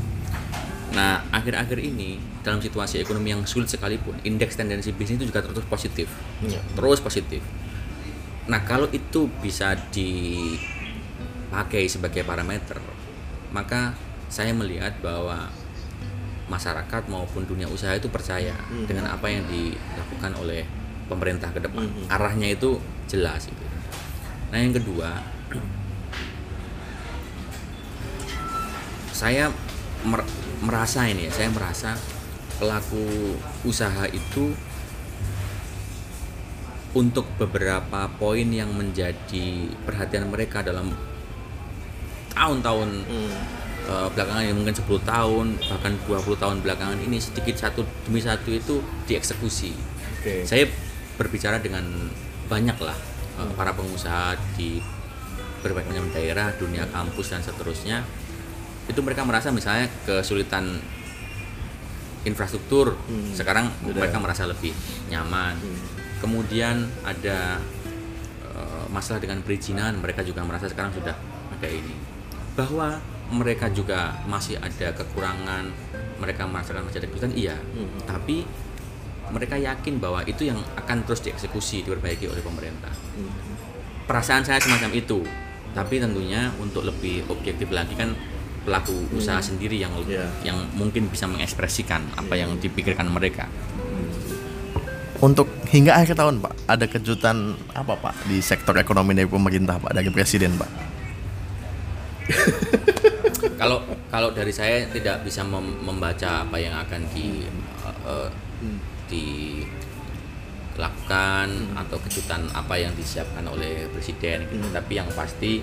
Nah 0.94 1.26
akhir-akhir 1.34 1.78
ini 1.82 2.18
dalam 2.44 2.60
situasi 2.62 3.00
ekonomi 3.02 3.32
yang 3.34 3.42
sulit 3.48 3.66
sekalipun 3.72 4.14
indeks 4.22 4.54
tendensi 4.54 4.92
bisnis 4.92 5.18
itu 5.18 5.26
juga 5.32 5.42
terus 5.42 5.66
positif. 5.66 6.06
Iya. 6.44 6.60
terus 6.76 7.00
positif. 7.00 7.42
Nah 8.46 8.60
kalau 8.62 8.86
itu 8.92 9.26
bisa 9.40 9.72
dipakai 9.90 11.88
sebagai 11.88 12.22
parameter 12.28 12.76
maka 13.54 13.94
saya 14.26 14.50
melihat 14.50 14.90
bahwa 14.98 15.46
masyarakat 16.50 17.02
maupun 17.06 17.46
dunia 17.46 17.70
usaha 17.70 17.94
itu 17.94 18.10
percaya 18.10 18.52
hmm. 18.52 18.90
dengan 18.90 19.14
apa 19.14 19.30
yang 19.30 19.46
dilakukan 19.46 20.34
oleh 20.42 20.66
pemerintah 21.06 21.54
ke 21.54 21.62
depan. 21.62 21.86
Hmm. 21.86 22.10
Arahnya 22.10 22.50
itu 22.50 22.82
jelas 23.06 23.46
itu. 23.46 23.64
Nah, 24.50 24.58
yang 24.58 24.74
kedua, 24.74 25.22
saya 29.22 29.48
mer 30.04 30.20
merasa 30.60 31.06
ini 31.06 31.30
ya, 31.30 31.32
saya 31.32 31.48
merasa 31.54 31.94
pelaku 32.58 33.38
usaha 33.64 34.04
itu 34.10 34.52
untuk 36.94 37.26
beberapa 37.38 38.06
poin 38.18 38.46
yang 38.46 38.70
menjadi 38.70 39.66
perhatian 39.82 40.30
mereka 40.30 40.62
dalam 40.62 40.94
tahun-tahun 42.34 42.88
hmm. 43.06 43.32
uh, 43.88 44.08
belakangan 44.12 44.44
yang 44.44 44.56
mungkin 44.58 44.74
10 44.74 44.84
tahun 45.06 45.46
bahkan 45.70 45.92
20 46.10 46.42
tahun 46.42 46.56
belakangan 46.60 46.98
ini 47.00 47.16
sedikit 47.22 47.56
satu 47.56 47.86
demi 48.04 48.20
satu 48.20 48.50
itu 48.50 48.82
dieksekusi. 49.06 49.72
Okay. 50.20 50.42
Saya 50.44 50.64
berbicara 51.14 51.62
dengan 51.62 51.86
banyak 52.50 52.76
lah 52.82 52.98
uh, 53.40 53.52
para 53.54 53.72
pengusaha 53.72 54.34
di 54.58 54.82
berbagai 55.64 55.96
macam 55.96 56.12
daerah, 56.12 56.52
dunia 56.60 56.84
kampus 56.92 57.32
dan 57.32 57.40
seterusnya. 57.40 58.04
Itu 58.84 59.00
mereka 59.00 59.24
merasa 59.24 59.48
misalnya 59.48 59.88
kesulitan 60.04 60.76
infrastruktur 62.28 63.00
hmm. 63.08 63.32
sekarang 63.32 63.72
Udah. 63.88 64.04
mereka 64.04 64.20
merasa 64.20 64.44
lebih 64.44 64.76
nyaman. 65.08 65.56
Hmm. 65.56 65.80
Kemudian 66.20 66.84
ada 67.04 67.60
uh, 68.44 68.84
masalah 68.92 69.24
dengan 69.24 69.40
perizinan, 69.40 69.96
mereka 70.04 70.20
juga 70.20 70.44
merasa 70.44 70.68
sekarang 70.68 70.92
sudah 70.92 71.16
ada 71.52 71.68
ini 71.68 72.03
bahwa 72.54 73.02
mereka 73.34 73.66
juga 73.72 74.14
masih 74.30 74.60
ada 74.62 74.94
kekurangan 74.94 75.66
mereka 76.22 76.46
merasakan 76.46 76.86
masih 76.86 77.02
ada 77.02 77.08
kesulitan 77.10 77.34
iya 77.34 77.56
hmm. 77.58 78.06
tapi 78.06 78.46
mereka 79.32 79.56
yakin 79.56 79.98
bahwa 79.98 80.20
itu 80.28 80.46
yang 80.46 80.60
akan 80.78 81.02
terus 81.08 81.24
dieksekusi 81.24 81.82
diperbaiki 81.82 82.30
oleh 82.30 82.44
pemerintah 82.44 82.92
hmm. 82.92 83.32
perasaan 84.06 84.46
saya 84.46 84.62
semacam 84.62 84.92
itu 84.94 85.24
tapi 85.74 85.98
tentunya 85.98 86.54
untuk 86.62 86.86
lebih 86.86 87.26
objektif 87.26 87.74
lagi 87.74 87.98
kan 87.98 88.14
pelaku 88.62 88.94
hmm. 88.94 89.18
usaha 89.18 89.42
sendiri 89.42 89.82
yang 89.82 89.92
yeah. 90.06 90.30
yang 90.46 90.56
mungkin 90.78 91.10
bisa 91.10 91.26
mengekspresikan 91.26 92.00
apa 92.14 92.38
yang 92.38 92.54
dipikirkan 92.62 93.10
mereka 93.10 93.50
untuk 95.18 95.48
hingga 95.72 95.96
akhir 95.96 96.14
tahun 96.14 96.38
pak 96.38 96.52
ada 96.68 96.84
kejutan 96.86 97.56
apa 97.72 97.96
pak 97.96 98.14
di 98.28 98.38
sektor 98.44 98.76
ekonomi 98.76 99.16
dari 99.16 99.26
pemerintah 99.26 99.80
pak 99.80 99.92
dari 99.96 100.08
presiden 100.12 100.54
pak 100.54 100.93
kalau 103.60 103.84
kalau 104.08 104.32
dari 104.32 104.52
saya 104.52 104.88
tidak 104.88 105.24
bisa 105.24 105.44
mem 105.44 105.76
membaca 105.84 106.44
apa 106.44 106.56
yang 106.56 106.72
akan 106.72 107.04
di 107.12 107.44
uh, 107.84 108.28
dilakukan 110.74 111.46
hmm. 111.48 111.80
atau 111.84 111.98
kejutan 112.08 112.48
apa 112.56 112.74
yang 112.80 112.92
disiapkan 112.96 113.44
oleh 113.44 113.88
presiden 113.92 114.48
gitu. 114.48 114.64
Hmm. 114.64 114.74
Tapi 114.74 114.92
yang 114.96 115.08
pasti 115.12 115.60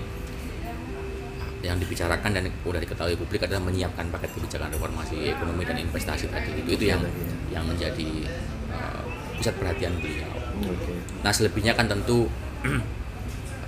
yang 1.62 1.78
dibicarakan 1.78 2.34
dan 2.34 2.50
sudah 2.66 2.82
diketahui 2.82 3.14
publik 3.14 3.46
adalah 3.46 3.62
menyiapkan 3.62 4.10
paket 4.10 4.34
kebijakan 4.34 4.74
reformasi 4.74 5.30
ekonomi 5.30 5.62
dan 5.62 5.78
investasi 5.78 6.26
tadi 6.26 6.58
itu 6.58 6.74
itu 6.74 6.90
yang 6.90 6.98
ya. 6.98 7.58
yang 7.58 7.64
menjadi 7.70 8.26
uh, 8.74 9.06
pusat 9.38 9.54
perhatian 9.62 9.94
beliau. 10.02 10.26
Okay. 10.58 10.98
Nah 11.22 11.30
selebihnya 11.30 11.78
kan 11.78 11.86
tentu 11.86 12.26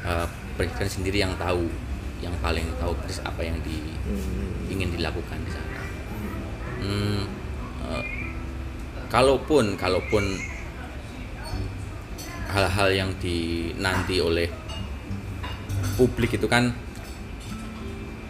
uh, 0.03 0.27
presiden 0.59 0.91
sendiri 0.91 1.23
yang 1.23 1.39
tahu 1.39 1.71
yang 2.25 2.35
paling 2.41 2.65
tahu 2.81 2.97
persis 3.05 3.21
apa 3.21 3.45
yang 3.45 3.61
di, 3.61 3.77
hmm. 3.77 4.73
ingin 4.73 4.89
dilakukan 4.97 5.39
di 5.45 5.51
sana. 5.53 5.81
Hmm, 6.81 7.23
uh, 7.85 8.05
kalaupun 9.13 9.77
kalaupun 9.77 10.25
hal-hal 12.49 12.89
yang 12.95 13.11
dinanti 13.21 14.23
oleh 14.25 14.49
publik 16.01 16.41
itu 16.41 16.49
kan 16.49 16.73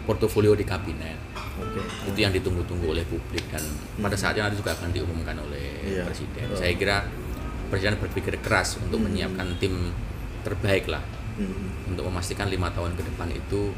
portofolio 0.03 0.53
di 0.53 0.67
kabinet. 0.67 1.17
Okay. 1.55 2.11
Itu 2.11 2.19
yang 2.19 2.35
ditunggu-tunggu 2.35 2.91
oleh 2.91 3.07
publik 3.07 3.47
dan 3.47 3.63
hmm. 3.63 4.03
pada 4.03 4.19
saatnya 4.19 4.51
nanti 4.51 4.59
juga 4.59 4.75
akan 4.75 4.91
diumumkan 4.91 5.39
oleh 5.39 5.79
yeah. 5.87 6.03
presiden. 6.03 6.51
Oh. 6.51 6.59
Saya 6.59 6.75
kira 6.75 7.07
presiden 7.71 7.95
berpikir 7.97 8.35
keras 8.43 8.75
untuk 8.77 8.99
hmm. 8.99 9.07
menyiapkan 9.07 9.47
tim 9.57 9.95
terbaik 10.43 10.85
lah 10.91 11.01
hmm. 11.39 11.91
untuk 11.93 12.03
memastikan 12.07 12.47
lima 12.47 12.71
tahun 12.71 12.95
ke 12.95 13.03
depan 13.13 13.29
itu 13.31 13.71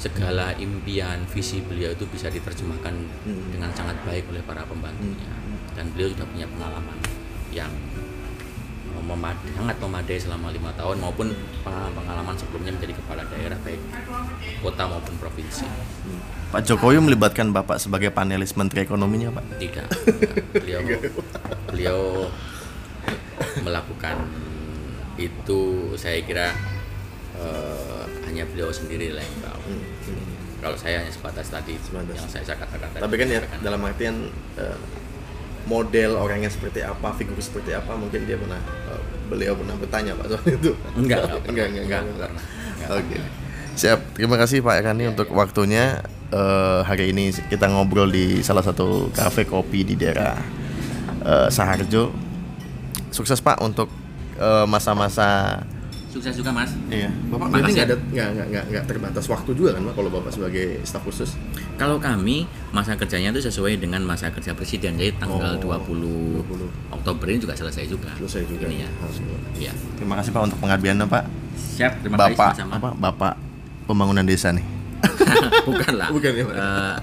segala 0.00 0.56
impian 0.56 1.20
visi 1.28 1.60
beliau 1.60 1.92
itu 1.92 2.08
bisa 2.08 2.32
diterjemahkan 2.32 2.94
hmm. 2.96 3.52
dengan 3.52 3.70
sangat 3.76 4.00
baik 4.08 4.24
oleh 4.32 4.40
para 4.48 4.64
pembantunya 4.64 5.28
hmm. 5.28 5.76
dan 5.76 5.92
beliau 5.92 6.08
sudah 6.16 6.26
punya 6.30 6.46
pengalaman 6.48 6.98
yang 7.52 7.68
memadai, 9.00 9.50
sangat 9.56 9.76
memadai 9.80 10.18
selama 10.20 10.48
lima 10.54 10.70
tahun 10.76 11.02
maupun 11.02 11.34
pengalaman 11.66 12.34
sebelumnya 12.38 12.72
menjadi 12.78 12.94
kepala 12.94 13.22
daerah 13.26 13.58
baik 13.64 13.80
kota 14.62 14.84
maupun 14.86 15.14
provinsi. 15.18 15.66
Hmm. 15.66 16.20
Pak 16.50 16.66
Jokowi 16.66 16.98
melibatkan 16.98 17.54
Bapak 17.54 17.78
sebagai 17.78 18.10
panelis 18.10 18.58
Menteri 18.58 18.82
Ekonominya, 18.82 19.30
Pak? 19.30 19.44
Tidak. 19.62 19.88
beliau 20.62 20.80
beliau 21.70 22.00
melakukan 23.62 24.16
itu 25.20 25.92
saya 26.00 26.24
kira 26.24 26.56
uh, 27.36 28.04
hanya 28.24 28.48
beliau 28.48 28.72
sendiri 28.72 29.12
lah 29.12 29.20
yang 29.20 29.38
tahu. 29.44 29.62
Hmm. 29.68 29.84
Hmm. 30.08 30.26
Kalau 30.60 30.76
saya 30.76 31.04
hanya 31.04 31.12
sebatas 31.12 31.48
tadi 31.48 31.76
sebatas. 31.80 32.16
yang 32.16 32.28
saya, 32.28 32.56
katakan 32.56 32.88
tadi. 32.96 33.02
Tapi 33.04 33.14
kan 33.16 33.28
ya 33.28 33.40
dalam 33.60 33.80
artian 33.84 34.28
uh, 34.56 34.78
model 35.68 36.16
orangnya 36.16 36.48
seperti 36.48 36.80
apa, 36.80 37.12
figur 37.16 37.36
seperti 37.40 37.76
apa, 37.76 37.92
mungkin 37.96 38.24
dia 38.24 38.40
pernah 38.40 38.60
uh, 38.88 39.02
beliau 39.28 39.54
pernah 39.56 39.76
bertanya 39.76 40.16
pak 40.16 40.26
soal 40.32 40.44
itu. 40.48 40.72
Enggak, 40.96 41.22
enggak, 41.28 41.40
enggak, 41.50 41.66
enggak, 41.68 41.84
enggak, 41.84 42.02
enggak, 42.08 42.30
Oke. 42.90 43.04
Okay. 43.06 43.22
Siap. 43.80 44.00
Terima 44.18 44.36
kasih 44.36 44.60
Pak 44.60 44.82
Ekani 44.82 45.08
ya, 45.08 45.16
untuk 45.16 45.28
ya. 45.30 45.36
waktunya. 45.36 45.84
Uh, 46.30 46.86
hari 46.86 47.10
ini 47.10 47.34
kita 47.50 47.66
ngobrol 47.66 48.06
di 48.06 48.38
salah 48.46 48.62
satu 48.62 49.10
kafe 49.10 49.42
kopi 49.50 49.82
di 49.82 49.98
daerah 49.98 50.38
uh, 51.26 51.48
Saharjo. 51.50 52.14
Sukses 53.10 53.42
Pak 53.42 53.58
untuk 53.58 53.90
masa-masa 54.64 55.60
uh, 55.60 55.78
sukses 56.10 56.34
juga 56.34 56.50
mas 56.50 56.74
iya 56.90 57.06
bapak 57.30 57.46
berarti 57.54 57.70
nggak 57.70 57.86
ada 57.86 57.96
nggak 58.10 58.28
nggak 58.50 58.64
nggak 58.66 58.84
terbatas 58.84 59.24
waktu 59.28 59.50
juga 59.54 59.78
kan 59.78 59.86
pak 59.86 59.94
kalau 59.94 60.10
bapak 60.10 60.30
sebagai 60.32 60.82
staf 60.82 61.06
khusus 61.06 61.38
kalau 61.78 62.02
kami 62.02 62.44
masa 62.70 62.98
kerjanya 62.98 63.30
itu 63.30 63.46
sesuai 63.46 63.78
dengan 63.78 64.02
masa 64.02 64.34
kerja 64.34 64.50
presiden 64.52 64.98
jadi 64.98 65.14
tanggal 65.16 65.54
oh, 65.62 65.78
20, 65.86 66.42
20 66.50 66.96
Oktober 66.98 67.24
ini 67.30 67.38
juga 67.38 67.54
selesai 67.54 67.86
juga 67.86 68.10
selesai 68.18 68.42
juga 68.44 68.66
ini 68.66 68.82
ya 68.82 68.90
iya 69.60 69.72
terima 69.94 70.18
kasih 70.18 70.34
pak 70.34 70.42
untuk 70.50 70.58
pengabdiannya 70.58 71.06
pak 71.06 71.24
Siap, 71.60 71.92
terima 72.04 72.16
Bapak 72.20 72.52
kasih 72.52 72.64
sama-sama. 72.64 72.76
apa? 72.76 72.90
Bapak 72.92 73.32
pembangunan 73.84 74.24
desa 74.24 74.52
nih. 74.52 74.64
Bukan 75.68 75.92
lah. 75.96 76.08
Bukan 76.12 76.32
ya, 76.32 76.44
Pak? 76.44 76.56
Eh, 76.56 76.96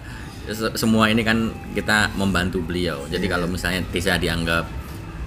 se- 0.53 0.75
semua 0.77 1.09
ini 1.09 1.25
kan 1.25 1.49
kita 1.73 2.13
membantu 2.13 2.61
beliau. 2.61 3.01
Jadi 3.09 3.25
Iya. 3.25 3.33
kalau 3.33 3.49
misalnya 3.49 3.81
desa 3.89 4.21
dianggap 4.21 4.69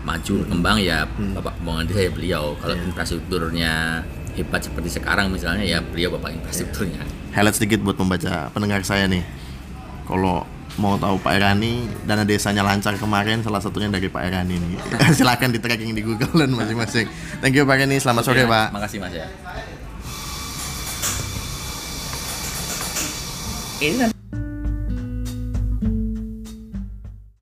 maju 0.01 0.35
kembang 0.47 0.79
ya 0.79 1.05
Hmm. 1.05 1.37
Bapak 1.37 1.61
pembangunan 1.61 1.87
desa 1.87 2.01
ya 2.01 2.11
beliau. 2.11 2.45
Kalau 2.57 2.75
Iya. 2.75 2.85
infrastrukturnya 2.87 3.73
hebat 4.33 4.61
seperti 4.63 4.89
sekarang 4.91 5.29
misalnya 5.29 5.63
ya 5.63 5.79
beliau 5.81 6.15
Bapak 6.15 6.33
infrastrukturnya. 6.33 7.03
Highlight 7.31 7.57
sedikit 7.57 7.79
buat 7.81 7.95
pembaca 7.95 8.49
pendengar 8.51 8.81
saya 8.83 9.05
nih. 9.07 9.23
Kalau 10.07 10.43
mau 10.79 10.97
tahu 10.97 11.21
Pak 11.21 11.33
Erani 11.35 11.85
dana 12.03 12.25
desanya 12.25 12.65
lancar 12.65 12.97
kemarin 12.97 13.45
salah 13.45 13.61
satunya 13.61 13.87
dari 13.87 14.09
Pak 14.09 14.23
Erani 14.23 14.57
nih. 14.57 14.73
Silakan 15.19 15.53
di 15.53 15.61
tracking 15.61 15.93
di 15.93 16.01
Google 16.01 16.33
dan 16.35 16.51
masing-masing. 16.51 17.07
Thank 17.39 17.55
you 17.55 17.65
Pak 17.65 17.77
Erani, 17.77 18.01
selamat 18.01 18.23
sore 18.25 18.43
Oke, 18.43 18.51
Pak. 18.51 18.67
Makasih 18.73 18.99
Mas 18.99 19.13
ya. 19.13 19.27
Ini 23.81 24.20